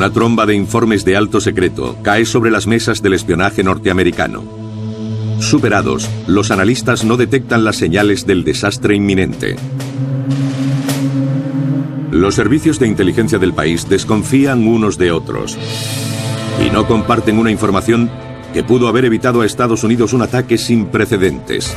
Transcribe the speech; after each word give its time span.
Una 0.00 0.10
tromba 0.10 0.46
de 0.46 0.54
informes 0.54 1.04
de 1.04 1.14
alto 1.14 1.42
secreto 1.42 1.94
cae 2.00 2.24
sobre 2.24 2.50
las 2.50 2.66
mesas 2.66 3.02
del 3.02 3.12
espionaje 3.12 3.62
norteamericano. 3.62 4.42
Superados, 5.40 6.08
los 6.26 6.50
analistas 6.50 7.04
no 7.04 7.18
detectan 7.18 7.64
las 7.64 7.76
señales 7.76 8.26
del 8.26 8.42
desastre 8.42 8.94
inminente. 8.94 9.56
Los 12.10 12.34
servicios 12.34 12.78
de 12.78 12.86
inteligencia 12.86 13.38
del 13.38 13.52
país 13.52 13.90
desconfían 13.90 14.66
unos 14.66 14.96
de 14.96 15.12
otros 15.12 15.58
y 16.66 16.70
no 16.70 16.86
comparten 16.86 17.38
una 17.38 17.50
información 17.50 18.10
que 18.54 18.64
pudo 18.64 18.88
haber 18.88 19.04
evitado 19.04 19.42
a 19.42 19.44
Estados 19.44 19.84
Unidos 19.84 20.14
un 20.14 20.22
ataque 20.22 20.56
sin 20.56 20.86
precedentes. 20.86 21.76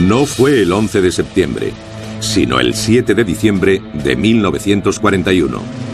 No 0.00 0.26
fue 0.26 0.60
el 0.60 0.70
11 0.70 1.00
de 1.00 1.12
septiembre, 1.12 1.72
sino 2.20 2.60
el 2.60 2.74
7 2.74 3.14
de 3.14 3.24
diciembre 3.24 3.80
de 4.04 4.16
1941. 4.16 5.91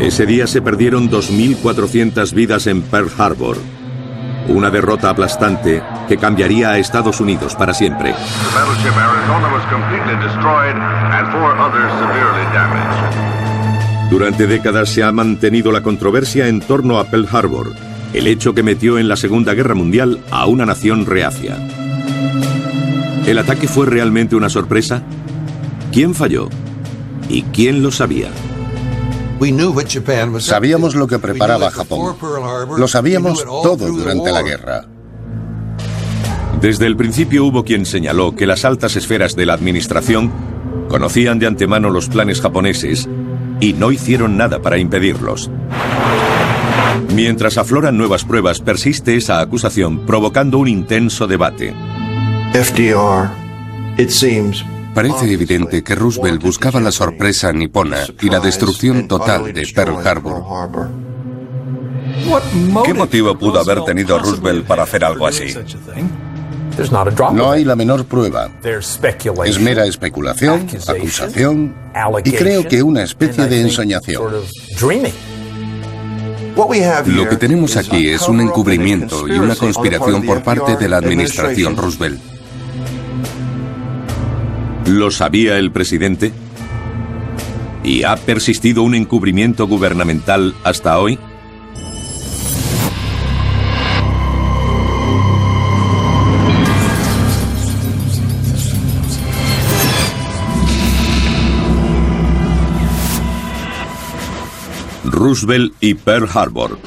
Ese 0.00 0.26
día 0.26 0.46
se 0.46 0.60
perdieron 0.60 1.10
2.400 1.10 2.32
vidas 2.34 2.66
en 2.66 2.82
Pearl 2.82 3.10
Harbor, 3.16 3.56
una 4.48 4.70
derrota 4.70 5.10
aplastante 5.10 5.82
que 6.06 6.18
cambiaría 6.18 6.70
a 6.70 6.78
Estados 6.78 7.20
Unidos 7.20 7.54
para 7.54 7.72
siempre. 7.72 8.14
Durante 14.10 14.46
décadas 14.46 14.90
se 14.90 15.02
ha 15.02 15.10
mantenido 15.12 15.72
la 15.72 15.82
controversia 15.82 16.46
en 16.46 16.60
torno 16.60 16.98
a 16.98 17.04
Pearl 17.04 17.28
Harbor, 17.32 17.72
el 18.12 18.26
hecho 18.26 18.54
que 18.54 18.62
metió 18.62 18.98
en 18.98 19.08
la 19.08 19.16
Segunda 19.16 19.54
Guerra 19.54 19.74
Mundial 19.74 20.20
a 20.30 20.46
una 20.46 20.66
nación 20.66 21.06
reacia. 21.06 21.56
¿El 23.26 23.38
ataque 23.38 23.66
fue 23.66 23.86
realmente 23.86 24.36
una 24.36 24.50
sorpresa? 24.50 25.02
¿Quién 25.90 26.14
falló? 26.14 26.48
¿Y 27.28 27.42
quién 27.42 27.82
lo 27.82 27.90
sabía? 27.90 28.28
Sabíamos 30.40 30.94
lo 30.94 31.06
que 31.06 31.18
preparaba 31.18 31.70
Japón. 31.70 32.16
Lo 32.78 32.88
sabíamos 32.88 33.44
todo 33.44 33.76
durante 33.76 34.32
la 34.32 34.42
guerra. 34.42 34.86
Desde 36.60 36.86
el 36.86 36.96
principio 36.96 37.44
hubo 37.44 37.64
quien 37.64 37.84
señaló 37.84 38.34
que 38.34 38.46
las 38.46 38.64
altas 38.64 38.96
esferas 38.96 39.36
de 39.36 39.46
la 39.46 39.52
administración 39.52 40.32
conocían 40.88 41.38
de 41.38 41.46
antemano 41.46 41.90
los 41.90 42.08
planes 42.08 42.40
japoneses 42.40 43.08
y 43.60 43.74
no 43.74 43.92
hicieron 43.92 44.36
nada 44.36 44.60
para 44.62 44.78
impedirlos. 44.78 45.50
Mientras 47.14 47.58
afloran 47.58 47.96
nuevas 47.96 48.24
pruebas, 48.24 48.60
persiste 48.60 49.16
esa 49.16 49.40
acusación 49.40 50.06
provocando 50.06 50.58
un 50.58 50.68
intenso 50.68 51.26
debate. 51.26 51.74
Parece 54.96 55.30
evidente 55.30 55.84
que 55.84 55.94
Roosevelt 55.94 56.42
buscaba 56.42 56.80
la 56.80 56.90
sorpresa 56.90 57.52
nipona 57.52 57.98
y 58.22 58.30
la 58.30 58.40
destrucción 58.40 59.06
total 59.06 59.52
de 59.52 59.66
Pearl 59.74 59.98
Harbor. 60.02 60.88
¿Qué 62.82 62.94
motivo 62.94 63.38
pudo 63.38 63.60
haber 63.60 63.84
tenido 63.84 64.18
Roosevelt 64.18 64.66
para 64.66 64.84
hacer 64.84 65.04
algo 65.04 65.26
así? 65.26 65.54
No 67.34 67.50
hay 67.50 67.66
la 67.66 67.76
menor 67.76 68.06
prueba. 68.06 68.48
Es 69.44 69.60
mera 69.60 69.84
especulación, 69.84 70.66
acusación 70.88 71.74
y 72.24 72.32
creo 72.32 72.66
que 72.66 72.82
una 72.82 73.02
especie 73.02 73.44
de 73.44 73.60
ensoñación. 73.60 74.32
Lo 77.06 77.28
que 77.28 77.36
tenemos 77.36 77.76
aquí 77.76 78.08
es 78.08 78.26
un 78.28 78.40
encubrimiento 78.40 79.28
y 79.28 79.32
una 79.32 79.56
conspiración 79.56 80.22
por 80.24 80.42
parte 80.42 80.78
de 80.78 80.88
la 80.88 80.96
administración 80.96 81.76
Roosevelt. 81.76 82.35
¿Lo 84.86 85.10
sabía 85.10 85.58
el 85.58 85.72
presidente? 85.72 86.32
¿Y 87.82 88.04
ha 88.04 88.14
persistido 88.16 88.84
un 88.84 88.94
encubrimiento 88.94 89.66
gubernamental 89.66 90.54
hasta 90.62 91.00
hoy? 91.00 91.18
Roosevelt 105.04 105.74
y 105.80 105.94
Pearl 105.94 106.28
Harbor. 106.32 106.78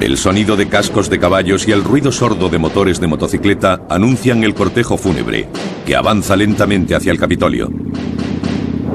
El 0.00 0.16
sonido 0.16 0.56
de 0.56 0.66
cascos 0.66 1.10
de 1.10 1.18
caballos 1.18 1.68
y 1.68 1.72
el 1.72 1.84
ruido 1.84 2.10
sordo 2.10 2.48
de 2.48 2.58
motores 2.58 3.00
de 3.00 3.06
motocicleta 3.06 3.82
anuncian 3.90 4.42
el 4.44 4.54
cortejo 4.54 4.96
fúnebre, 4.96 5.46
que 5.84 5.94
avanza 5.94 6.36
lentamente 6.36 6.94
hacia 6.94 7.12
el 7.12 7.18
Capitolio. 7.18 7.70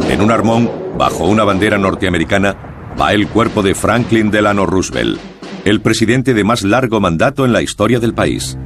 En 0.09 0.21
un 0.21 0.31
armón, 0.31 0.71
bajo 0.97 1.25
una 1.25 1.43
bandera 1.43 1.77
norteamericana, 1.77 2.57
va 2.99 3.13
el 3.13 3.27
cuerpo 3.27 3.61
de 3.61 3.75
Franklin 3.75 4.31
Delano 4.31 4.65
Roosevelt, 4.65 5.19
el 5.63 5.79
presidente 5.79 6.33
de 6.33 6.43
más 6.43 6.63
largo 6.63 6.99
mandato 6.99 7.45
en 7.45 7.53
la 7.53 7.61
historia 7.61 7.99
del 7.99 8.15
país. 8.15 8.57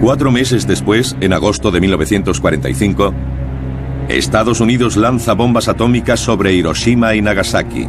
Cuatro 0.00 0.30
meses 0.30 0.68
después, 0.68 1.16
en 1.20 1.32
agosto 1.32 1.72
de 1.72 1.80
1945, 1.80 3.12
Estados 4.08 4.60
Unidos 4.60 4.96
lanza 4.96 5.32
bombas 5.32 5.66
atómicas 5.66 6.20
sobre 6.20 6.52
Hiroshima 6.52 7.16
y 7.16 7.22
Nagasaki. 7.22 7.88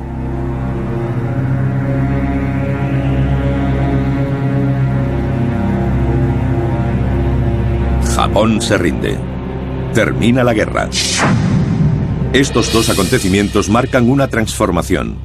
Japón 8.16 8.61
se 8.61 8.79
rinde. 8.79 9.16
Termina 9.94 10.44
la 10.44 10.55
guerra. 10.55 10.89
Estos 12.34 12.73
dos 12.73 12.89
acontecimientos 12.89 13.69
marcan 13.69 14.09
una 14.09 14.28
transformación. 14.28 15.17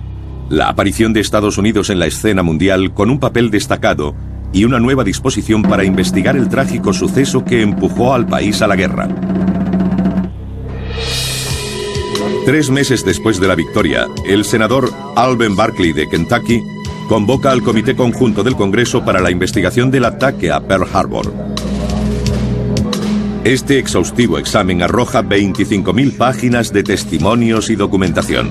La 0.50 0.68
aparición 0.68 1.14
de 1.14 1.20
Estados 1.20 1.56
Unidos 1.56 1.88
en 1.88 1.98
la 1.98 2.06
escena 2.06 2.42
mundial 2.42 2.92
con 2.92 3.08
un 3.08 3.18
papel 3.18 3.50
destacado 3.50 4.14
y 4.52 4.64
una 4.64 4.78
nueva 4.78 5.04
disposición 5.04 5.62
para 5.62 5.84
investigar 5.84 6.36
el 6.36 6.50
trágico 6.50 6.92
suceso 6.92 7.44
que 7.46 7.62
empujó 7.62 8.12
al 8.12 8.26
país 8.26 8.60
a 8.60 8.66
la 8.66 8.76
guerra. 8.76 9.08
Tres 12.44 12.70
meses 12.70 13.04
después 13.04 13.38
de 13.38 13.46
la 13.46 13.54
victoria, 13.54 14.08
el 14.26 14.44
senador 14.44 14.92
Alben 15.14 15.54
Barkley 15.54 15.92
de 15.92 16.08
Kentucky 16.08 16.60
convoca 17.08 17.52
al 17.52 17.62
Comité 17.62 17.94
Conjunto 17.94 18.42
del 18.42 18.56
Congreso 18.56 19.04
para 19.04 19.20
la 19.20 19.30
investigación 19.30 19.92
del 19.92 20.06
ataque 20.06 20.50
a 20.50 20.60
Pearl 20.60 20.88
Harbor. 20.92 21.32
Este 23.44 23.78
exhaustivo 23.78 24.38
examen 24.38 24.82
arroja 24.82 25.22
25.000 25.22 26.16
páginas 26.16 26.72
de 26.72 26.82
testimonios 26.82 27.70
y 27.70 27.76
documentación. 27.76 28.50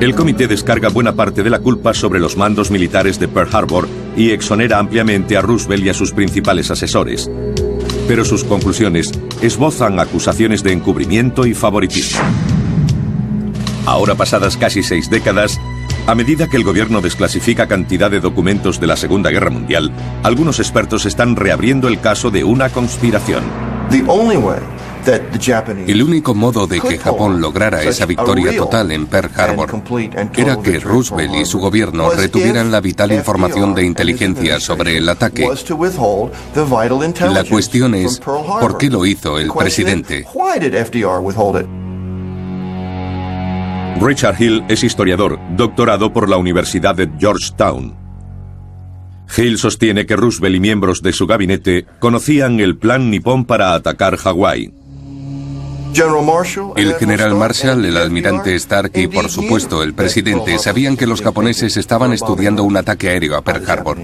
El 0.00 0.14
comité 0.14 0.48
descarga 0.48 0.88
buena 0.88 1.14
parte 1.14 1.42
de 1.42 1.50
la 1.50 1.58
culpa 1.58 1.92
sobre 1.92 2.20
los 2.20 2.38
mandos 2.38 2.70
militares 2.70 3.20
de 3.20 3.28
Pearl 3.28 3.54
Harbor 3.54 3.86
y 4.16 4.30
exonera 4.30 4.78
ampliamente 4.78 5.36
a 5.36 5.42
Roosevelt 5.42 5.84
y 5.84 5.88
a 5.90 5.94
sus 5.94 6.12
principales 6.12 6.70
asesores 6.70 7.30
pero 8.10 8.24
sus 8.24 8.42
conclusiones 8.42 9.12
esbozan 9.40 10.00
acusaciones 10.00 10.64
de 10.64 10.72
encubrimiento 10.72 11.46
y 11.46 11.54
favoritismo. 11.54 12.18
Ahora 13.86 14.16
pasadas 14.16 14.56
casi 14.56 14.82
seis 14.82 15.08
décadas, 15.08 15.60
a 16.08 16.16
medida 16.16 16.48
que 16.48 16.56
el 16.56 16.64
gobierno 16.64 17.02
desclasifica 17.02 17.68
cantidad 17.68 18.10
de 18.10 18.18
documentos 18.18 18.80
de 18.80 18.88
la 18.88 18.96
Segunda 18.96 19.30
Guerra 19.30 19.50
Mundial, 19.50 19.92
algunos 20.24 20.58
expertos 20.58 21.06
están 21.06 21.36
reabriendo 21.36 21.86
el 21.86 22.00
caso 22.00 22.32
de 22.32 22.42
una 22.42 22.70
conspiración. 22.70 23.44
El 25.86 26.02
único 26.02 26.34
modo 26.34 26.66
de 26.66 26.80
que 26.80 26.98
Japón 26.98 27.40
lograra 27.40 27.82
esa 27.82 28.06
victoria 28.06 28.56
total 28.56 28.92
en 28.92 29.06
Pearl 29.06 29.30
Harbor 29.34 29.82
era 30.36 30.60
que 30.60 30.78
Roosevelt 30.78 31.34
y 31.34 31.44
su 31.44 31.58
gobierno 31.58 32.10
retuvieran 32.10 32.70
la 32.70 32.80
vital 32.80 33.12
información 33.12 33.74
de 33.74 33.84
inteligencia 33.84 34.60
sobre 34.60 34.96
el 34.96 35.08
ataque. 35.08 35.48
La 37.32 37.44
cuestión 37.44 37.94
es, 37.94 38.20
¿por 38.20 38.78
qué 38.78 38.90
lo 38.90 39.06
hizo 39.06 39.38
el 39.38 39.50
presidente? 39.52 40.26
Richard 44.00 44.40
Hill 44.40 44.64
es 44.68 44.82
historiador, 44.82 45.38
doctorado 45.56 46.12
por 46.12 46.28
la 46.28 46.38
Universidad 46.38 46.94
de 46.94 47.10
Georgetown. 47.18 47.94
Hill 49.36 49.58
sostiene 49.58 50.06
que 50.06 50.16
Roosevelt 50.16 50.56
y 50.56 50.60
miembros 50.60 51.02
de 51.02 51.12
su 51.12 51.26
gabinete 51.26 51.86
conocían 51.98 52.60
el 52.60 52.76
plan 52.78 53.10
nipón 53.10 53.44
para 53.44 53.74
atacar 53.74 54.16
Hawái. 54.16 54.79
El 56.76 56.94
general 56.94 57.34
Marshall, 57.34 57.84
el 57.84 57.96
almirante 57.96 58.54
Stark 58.54 58.92
y, 58.94 59.06
por 59.06 59.28
supuesto, 59.28 59.82
el 59.82 59.94
presidente 59.94 60.58
sabían 60.58 60.96
que 60.96 61.06
los 61.06 61.22
japoneses 61.22 61.76
estaban 61.76 62.12
estudiando 62.12 62.64
un 62.64 62.76
ataque 62.76 63.08
aéreo 63.08 63.36
a 63.36 63.42
Pearl 63.42 63.68
Harbor. 63.68 63.98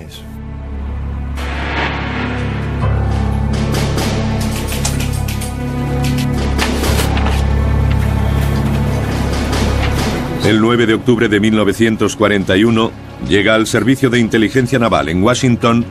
El 10.45 10.61
9 10.61 10.87
de 10.87 10.95
octubre 10.95 11.29
de 11.29 11.41
1941 11.41 12.93
llega 13.29 13.55
al 13.55 13.67
Servicio 13.67 14.11
de 14.11 14.21
Inteligencia 14.21 14.79
Naval 14.79 15.09
en 15.09 15.23
Washington 15.23 15.85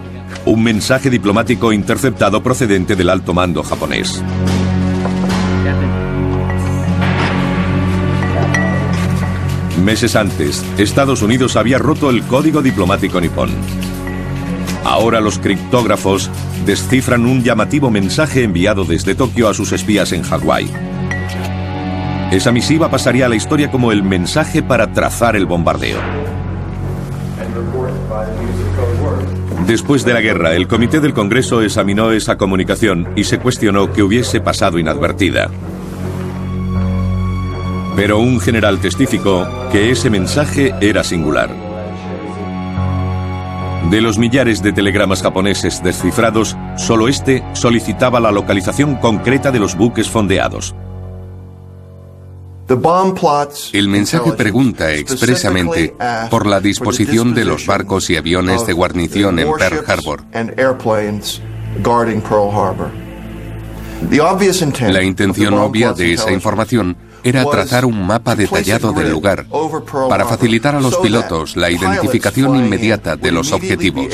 un 0.45 0.63
mensaje 0.63 1.09
diplomático 1.09 1.73
interceptado 1.73 2.41
procedente 2.41 2.95
del 2.95 3.09
alto 3.09 3.33
mando 3.33 3.63
japonés. 3.63 4.23
Meses 9.85 10.15
antes, 10.15 10.65
Estados 10.79 11.21
Unidos 11.21 11.55
había 11.55 11.77
roto 11.77 12.09
el 12.09 12.23
código 12.23 12.63
diplomático 12.63 13.21
nipón. 13.21 13.51
Ahora 14.83 15.21
los 15.21 15.37
criptógrafos 15.37 16.31
descifran 16.65 17.27
un 17.27 17.43
llamativo 17.43 17.91
mensaje 17.91 18.41
enviado 18.41 18.83
desde 18.83 19.13
Tokio 19.13 19.47
a 19.47 19.53
sus 19.53 19.73
espías 19.73 20.11
en 20.11 20.23
Hawái. 20.23 20.71
Esa 22.31 22.51
misiva 22.51 22.89
pasaría 22.89 23.27
a 23.27 23.29
la 23.29 23.35
historia 23.35 23.69
como 23.69 23.91
el 23.91 24.01
mensaje 24.01 24.63
para 24.63 24.91
trazar 24.91 25.35
el 25.35 25.45
bombardeo. 25.45 25.99
Después 29.67 30.03
de 30.03 30.13
la 30.15 30.21
guerra, 30.21 30.55
el 30.55 30.67
Comité 30.67 30.99
del 30.99 31.13
Congreso 31.13 31.61
examinó 31.61 32.11
esa 32.11 32.37
comunicación 32.37 33.09
y 33.15 33.25
se 33.25 33.37
cuestionó 33.37 33.93
que 33.93 34.01
hubiese 34.01 34.41
pasado 34.41 34.79
inadvertida. 34.79 35.51
Pero 37.95 38.19
un 38.19 38.39
general 38.39 38.79
testificó 38.79 39.47
que 39.71 39.91
ese 39.91 40.09
mensaje 40.09 40.73
era 40.81 41.03
singular. 41.03 41.49
De 43.89 44.01
los 44.01 44.17
millares 44.17 44.63
de 44.63 44.73
telegramas 44.73 45.21
japoneses 45.21 45.81
descifrados, 45.83 46.57
solo 46.75 47.07
este 47.07 47.43
solicitaba 47.53 48.19
la 48.19 48.31
localización 48.31 48.95
concreta 48.95 49.51
de 49.51 49.59
los 49.59 49.75
buques 49.75 50.09
fondeados. 50.09 50.75
El 53.73 53.87
mensaje 53.89 54.31
pregunta 54.31 54.91
expresamente 54.91 55.95
por 56.31 56.47
la 56.47 56.59
disposición 56.59 57.35
de 57.35 57.45
los 57.45 57.67
barcos 57.67 58.09
y 58.09 58.17
aviones 58.17 58.65
de 58.65 58.73
guarnición 58.73 59.37
en 59.37 59.53
Pearl 59.53 59.83
Harbor. 59.87 60.23
La 64.89 65.03
intención 65.03 65.53
obvia 65.53 65.93
de 65.93 66.13
esa 66.13 66.31
información 66.31 66.97
era 67.25 67.43
trazar 67.43 67.85
un 67.85 68.05
mapa 68.05 68.35
detallado 68.35 68.93
del 68.93 69.09
lugar 69.09 69.47
para 70.07 70.25
facilitar 70.25 70.75
a 70.75 70.79
los 70.79 70.95
pilotos 70.97 71.57
la 71.57 71.71
identificación 71.71 72.55
inmediata 72.55 73.15
de 73.15 73.31
los 73.31 73.51
objetivos. 73.51 74.05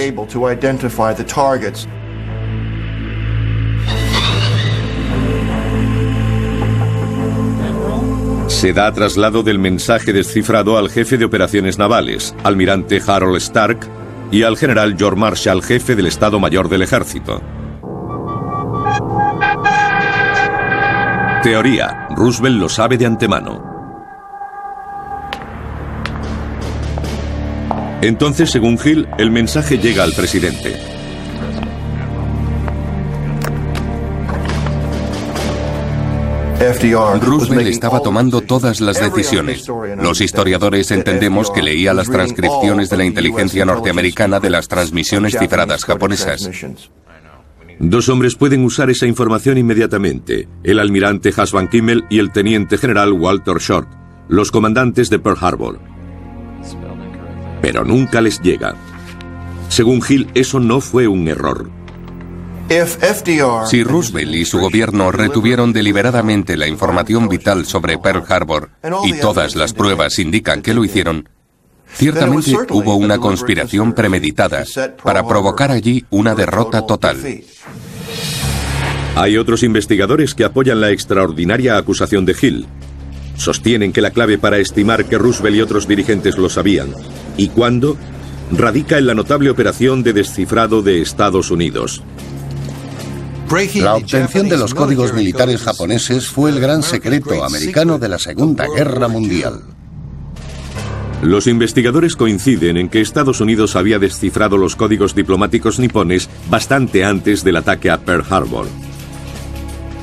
Se 8.48 8.74
da 8.74 8.92
traslado 8.94 9.44
del 9.44 9.60
mensaje 9.60 10.14
descifrado 10.14 10.78
al 10.78 10.90
jefe 10.90 11.18
de 11.18 11.26
operaciones 11.26 11.78
navales, 11.78 12.34
almirante 12.44 13.02
Harold 13.06 13.38
Stark, 13.38 13.80
y 14.32 14.44
al 14.44 14.56
general 14.56 14.96
George 14.98 15.20
Marshall, 15.20 15.62
jefe 15.62 15.96
del 15.96 16.06
Estado 16.06 16.40
Mayor 16.40 16.70
del 16.70 16.84
Ejército. 16.84 17.42
Teoría. 21.44 22.08
Roosevelt 22.16 22.58
lo 22.58 22.70
sabe 22.70 22.98
de 23.00 23.08
antemano. 23.08 23.64
Entonces, 28.02 28.52
según 28.52 28.78
Hill, 28.84 29.08
el 29.18 29.32
mensaje 29.32 29.80
llega 29.80 30.04
al 30.04 30.14
presidente. 30.14 30.80
Roosevelt 37.22 37.68
estaba 37.68 38.02
tomando 38.02 38.42
todas 38.42 38.80
las 38.80 39.00
decisiones. 39.00 39.68
Los 39.98 40.22
historiadores 40.22 40.92
entendemos 40.92 41.50
que 41.50 41.64
leía 41.64 41.92
las 41.96 42.08
transcripciones 42.08 42.92
de 42.92 42.98
la 42.98 43.06
inteligencia 43.06 43.66
norteamericana 43.66 44.40
de 44.40 44.52
las 44.52 44.68
transmisiones 44.68 45.36
cifradas 45.40 45.86
japonesas. 45.86 46.48
Dos 47.84 48.10
hombres 48.10 48.36
pueden 48.36 48.64
usar 48.64 48.92
esa 48.92 49.08
información 49.08 49.58
inmediatamente, 49.58 50.48
el 50.64 50.78
almirante 50.78 51.34
Hasban 51.36 51.68
Kimmel 51.68 52.06
y 52.12 52.20
el 52.20 52.32
teniente 52.32 52.78
general 52.78 53.12
Walter 53.12 53.58
Short, 53.58 53.90
los 54.30 54.52
comandantes 54.52 55.10
de 55.10 55.18
Pearl 55.18 55.38
Harbor. 55.42 55.80
Pero 57.60 57.84
nunca 57.84 58.22
les 58.22 58.40
llega. 58.40 58.76
Según 59.68 60.00
Hill, 60.08 60.30
eso 60.36 60.60
no 60.60 60.80
fue 60.80 61.08
un 61.08 61.28
error. 61.28 61.72
Si 63.66 63.84
Roosevelt 63.84 64.36
y 64.36 64.46
su 64.46 64.60
gobierno 64.60 65.12
retuvieron 65.12 65.74
deliberadamente 65.74 66.58
la 66.58 66.68
información 66.68 67.28
vital 67.30 67.66
sobre 67.66 67.98
Pearl 67.98 68.24
Harbor 68.30 68.70
y 69.06 69.14
todas 69.14 69.56
las 69.56 69.74
pruebas 69.74 70.20
indican 70.20 70.62
que 70.62 70.76
lo 70.76 70.86
hicieron, 70.86 71.28
ciertamente 71.94 72.56
hubo 72.70 72.96
una 72.96 73.18
conspiración 73.18 73.94
premeditada 73.94 74.66
para 75.04 75.28
provocar 75.28 75.72
allí 75.72 76.06
una 76.12 76.36
derrota 76.36 76.86
total. 76.86 77.18
Hay 79.16 79.38
otros 79.38 79.64
investigadores 79.64 80.34
que 80.34 80.46
apoyan 80.46 80.80
la 80.80 80.92
extraordinaria 80.92 81.78
acusación 81.78 82.26
de 82.26 82.36
Hill. 82.40 82.66
Sostienen 83.36 83.92
que 83.92 84.02
la 84.02 84.12
clave 84.12 84.38
para 84.38 84.58
estimar 84.58 85.06
que 85.06 85.18
Roosevelt 85.18 85.58
y 85.58 85.62
otros 85.62 85.88
dirigentes 85.88 86.38
lo 86.38 86.50
sabían, 86.50 86.94
y 87.38 87.50
cuándo, 87.50 87.98
radica 88.52 88.98
en 88.98 89.08
la 89.08 89.14
notable 89.14 89.50
operación 89.50 90.04
de 90.04 90.14
descifrado 90.14 90.82
de 90.82 91.02
Estados 91.02 91.52
Unidos. 91.52 92.02
La 93.76 93.96
obtención 93.96 94.48
de 94.48 94.56
los 94.56 94.74
códigos 94.74 95.14
militares 95.14 95.62
japoneses 95.62 96.28
fue 96.28 96.52
el 96.52 96.62
gran 96.62 96.82
secreto 96.82 97.44
americano 97.44 98.00
de 98.00 98.08
la 98.08 98.18
Segunda 98.18 98.66
Guerra 98.74 99.10
Mundial. 99.10 99.62
Los 101.22 101.48
investigadores 101.48 102.16
coinciden 102.16 102.78
en 102.78 102.88
que 102.88 103.02
Estados 103.02 103.42
Unidos 103.42 103.76
había 103.76 104.00
descifrado 104.00 104.58
los 104.58 104.78
códigos 104.78 105.14
diplomáticos 105.16 105.80
nipones 105.80 106.30
bastante 106.50 107.04
antes 107.04 107.44
del 107.44 107.58
ataque 107.58 107.92
a 107.92 108.00
Pearl 108.00 108.26
Harbor. 108.30 108.68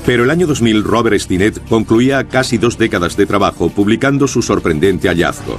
Pero 0.08 0.24
el 0.24 0.30
año 0.30 0.46
2000 0.46 0.84
Robert 0.84 1.20
Stinnett 1.20 1.68
concluía 1.68 2.26
casi 2.28 2.56
dos 2.56 2.78
décadas 2.78 3.14
de 3.18 3.26
trabajo 3.26 3.68
publicando 3.68 4.26
su 4.26 4.40
sorprendente 4.40 5.06
hallazgo. 5.06 5.58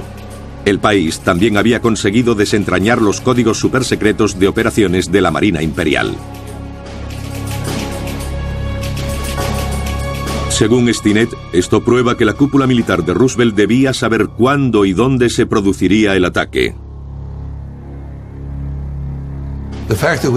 El 0.64 0.80
país 0.80 1.20
también 1.20 1.56
había 1.56 1.80
conseguido 1.80 2.34
desentrañar 2.34 3.00
los 3.00 3.20
códigos 3.20 3.60
supersecretos 3.60 4.40
de 4.40 4.48
operaciones 4.48 5.12
de 5.12 5.20
la 5.20 5.30
Marina 5.30 5.62
Imperial. 5.62 6.16
Según 10.48 10.92
Stinnett, 10.92 11.30
esto 11.52 11.84
prueba 11.84 12.16
que 12.16 12.24
la 12.24 12.34
cúpula 12.34 12.66
militar 12.66 13.04
de 13.04 13.14
Roosevelt 13.14 13.54
debía 13.54 13.94
saber 13.94 14.30
cuándo 14.36 14.84
y 14.84 14.94
dónde 14.94 15.30
se 15.30 15.46
produciría 15.46 16.16
el 16.16 16.24
ataque. 16.24 16.74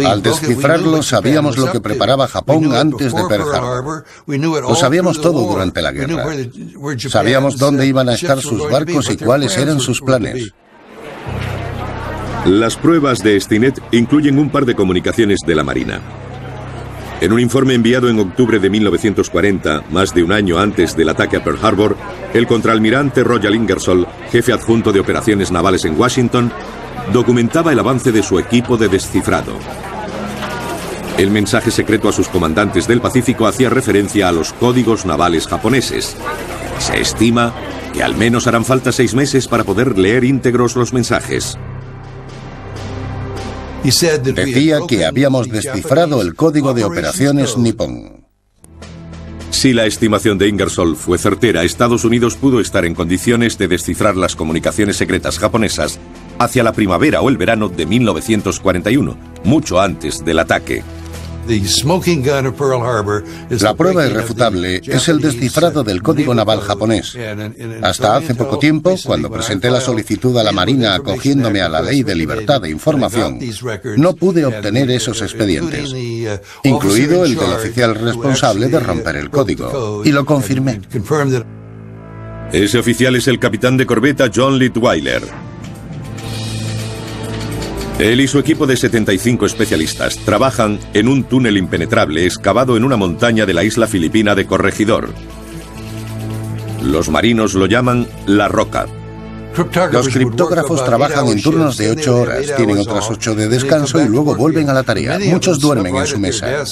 Al 0.06 0.24
descifrarlo 0.24 1.04
sabíamos 1.04 1.58
lo 1.58 1.72
que 1.72 1.80
preparaba 1.80 2.28
Japón 2.28 2.74
antes 2.74 3.14
de 3.14 3.24
Pearl 3.28 3.54
Harbor. 3.54 4.06
Lo 4.28 4.76
sabíamos 4.76 5.22
todo 5.22 5.48
durante 5.48 5.82
la 5.82 5.92
guerra. 5.92 6.26
Sabíamos 6.98 7.58
dónde 7.58 7.86
iban 7.86 8.10
a 8.10 8.14
estar 8.14 8.42
sus 8.42 8.70
barcos 8.70 9.10
y 9.10 9.18
cuáles 9.18 9.58
eran 9.58 9.80
sus 9.80 10.02
planes. 10.02 10.54
Las 12.46 12.76
pruebas 12.76 13.24
de 13.24 13.40
Stinnett 13.40 13.80
incluyen 13.92 14.38
un 14.38 14.50
par 14.50 14.66
de 14.66 14.76
comunicaciones 14.76 15.40
de 15.46 15.56
la 15.56 15.64
Marina. 15.64 16.02
En 17.22 17.32
un 17.32 17.40
informe 17.40 17.74
enviado 17.74 18.10
en 18.10 18.20
octubre 18.20 18.60
de 18.60 18.70
1940, 18.70 19.86
más 19.92 20.14
de 20.14 20.24
un 20.24 20.34
año 20.34 20.60
antes 20.60 20.94
del 20.98 21.08
ataque 21.08 21.38
a 21.38 21.44
Pearl 21.44 21.58
Harbor, 21.62 21.96
el 22.34 22.48
contraalmirante 22.48 23.24
Roger 23.24 23.56
Ingersoll, 23.56 24.06
jefe 24.30 24.52
adjunto 24.52 24.92
de 24.92 25.00
operaciones 25.00 25.50
navales 25.50 25.86
en 25.86 25.98
Washington, 25.98 26.52
documentaba 27.12 27.72
el 27.72 27.80
avance 27.80 28.12
de 28.12 28.24
su 28.24 28.40
equipo 28.40 28.78
de 28.78 28.88
descifrado. 28.88 29.58
El 31.18 31.30
mensaje 31.30 31.70
secreto 31.70 32.10
a 32.10 32.14
sus 32.14 32.28
comandantes 32.28 32.88
del 32.88 33.02
Pacífico 33.02 33.46
hacía 33.46 33.70
referencia 33.70 34.30
a 34.30 34.32
los 34.32 34.54
códigos 34.54 35.06
navales 35.06 35.48
japoneses. 35.48 36.16
Se 36.80 37.00
estima 37.00 37.54
que 37.94 38.04
al 38.04 38.16
menos 38.16 38.48
harán 38.48 38.66
falta 38.66 38.92
seis 38.92 39.14
meses 39.14 39.48
para 39.48 39.64
poder 39.64 39.98
leer 39.98 40.24
íntegros 40.24 40.76
los 40.76 40.92
mensajes. 40.94 41.58
Decía 43.84 44.80
que 44.88 45.06
habíamos 45.06 45.50
descifrado 45.50 46.22
el 46.22 46.36
código 46.36 46.74
de 46.74 46.86
operaciones 46.86 47.58
Nippon. 47.58 48.24
Si 49.52 49.72
la 49.72 49.86
estimación 49.86 50.38
de 50.38 50.48
Ingersoll 50.48 50.96
fue 50.96 51.18
certera, 51.18 51.64
Estados 51.64 52.06
Unidos 52.06 52.36
pudo 52.36 52.60
estar 52.60 52.86
en 52.86 52.96
condiciones 52.96 53.58
de 53.58 53.68
descifrar 53.68 54.16
las 54.16 54.36
comunicaciones 54.36 54.98
secretas 54.98 55.38
japonesas 55.38 56.00
hacia 56.44 56.64
la 56.64 56.74
primavera 56.74 57.22
o 57.22 57.30
el 57.30 57.38
verano 57.38 57.70
de 57.70 57.86
1941, 57.86 59.18
mucho 59.44 59.80
antes 59.80 60.24
del 60.24 60.40
ataque. 60.40 60.84
La 63.50 63.74
prueba 63.76 64.06
irrefutable 64.06 64.82
es 64.86 65.10
el 65.10 65.20
descifrado 65.20 65.84
del 65.84 66.02
código 66.02 66.34
naval 66.34 66.62
japonés. 66.62 67.18
Hasta 67.82 68.16
hace 68.16 68.34
poco 68.36 68.60
tiempo, 68.60 68.96
cuando 69.06 69.30
presenté 69.30 69.70
la 69.70 69.82
solicitud 69.82 70.38
a 70.38 70.44
la 70.44 70.54
Marina 70.54 70.96
acogiéndome 70.96 71.62
a 71.62 71.68
la 71.68 71.82
ley 71.82 72.04
de 72.04 72.16
libertad 72.16 72.62
de 72.62 72.70
información, 72.70 73.40
no 73.98 74.16
pude 74.16 74.46
obtener 74.46 74.90
esos 74.92 75.22
expedientes, 75.22 75.94
incluido 76.64 77.26
el 77.26 77.36
del 77.36 77.52
oficial 77.52 77.96
responsable 77.96 78.70
de 78.70 78.80
romper 78.80 79.18
el 79.18 79.30
código, 79.30 80.02
y 80.06 80.12
lo 80.12 80.24
confirmé. 80.24 80.80
Ese 82.54 82.78
oficial 82.78 83.16
es 83.16 83.28
el 83.28 83.40
capitán 83.40 83.78
de 83.78 83.86
corbeta 83.86 84.30
John 84.34 84.58
Litweiler. 84.60 85.43
Él 88.04 88.20
y 88.20 88.28
su 88.28 88.38
equipo 88.38 88.68
de 88.68 88.76
75 88.76 89.46
especialistas 89.46 90.18
trabajan 90.18 90.78
en 90.94 91.08
un 91.08 91.24
túnel 91.24 91.56
impenetrable 91.56 92.26
excavado 92.26 92.76
en 92.76 92.84
una 92.84 92.98
montaña 92.98 93.46
de 93.46 93.54
la 93.54 93.64
isla 93.64 93.88
filipina 93.88 94.36
de 94.36 94.46
Corregidor. 94.46 95.14
Los 96.82 97.08
marinos 97.08 97.54
lo 97.54 97.66
llaman 97.66 98.06
La 98.26 98.50
Roca. 98.50 98.88
Los 99.90 100.10
criptógrafos 100.10 100.84
trabajan 100.84 101.28
en 101.28 101.42
turnos 101.42 101.78
de 101.78 101.92
8 101.92 102.18
horas, 102.18 102.54
tienen 102.58 102.78
otras 102.80 103.10
8 103.10 103.36
de 103.36 103.48
descanso 103.48 104.04
y 104.04 104.10
luego 104.10 104.36
vuelven 104.36 104.70
a 104.70 104.74
la 104.74 104.84
tarea. 104.84 105.18
Muchos 105.28 105.62
duermen 105.62 105.96
en 105.96 106.06
su 106.06 106.20
mesa. 106.20 106.66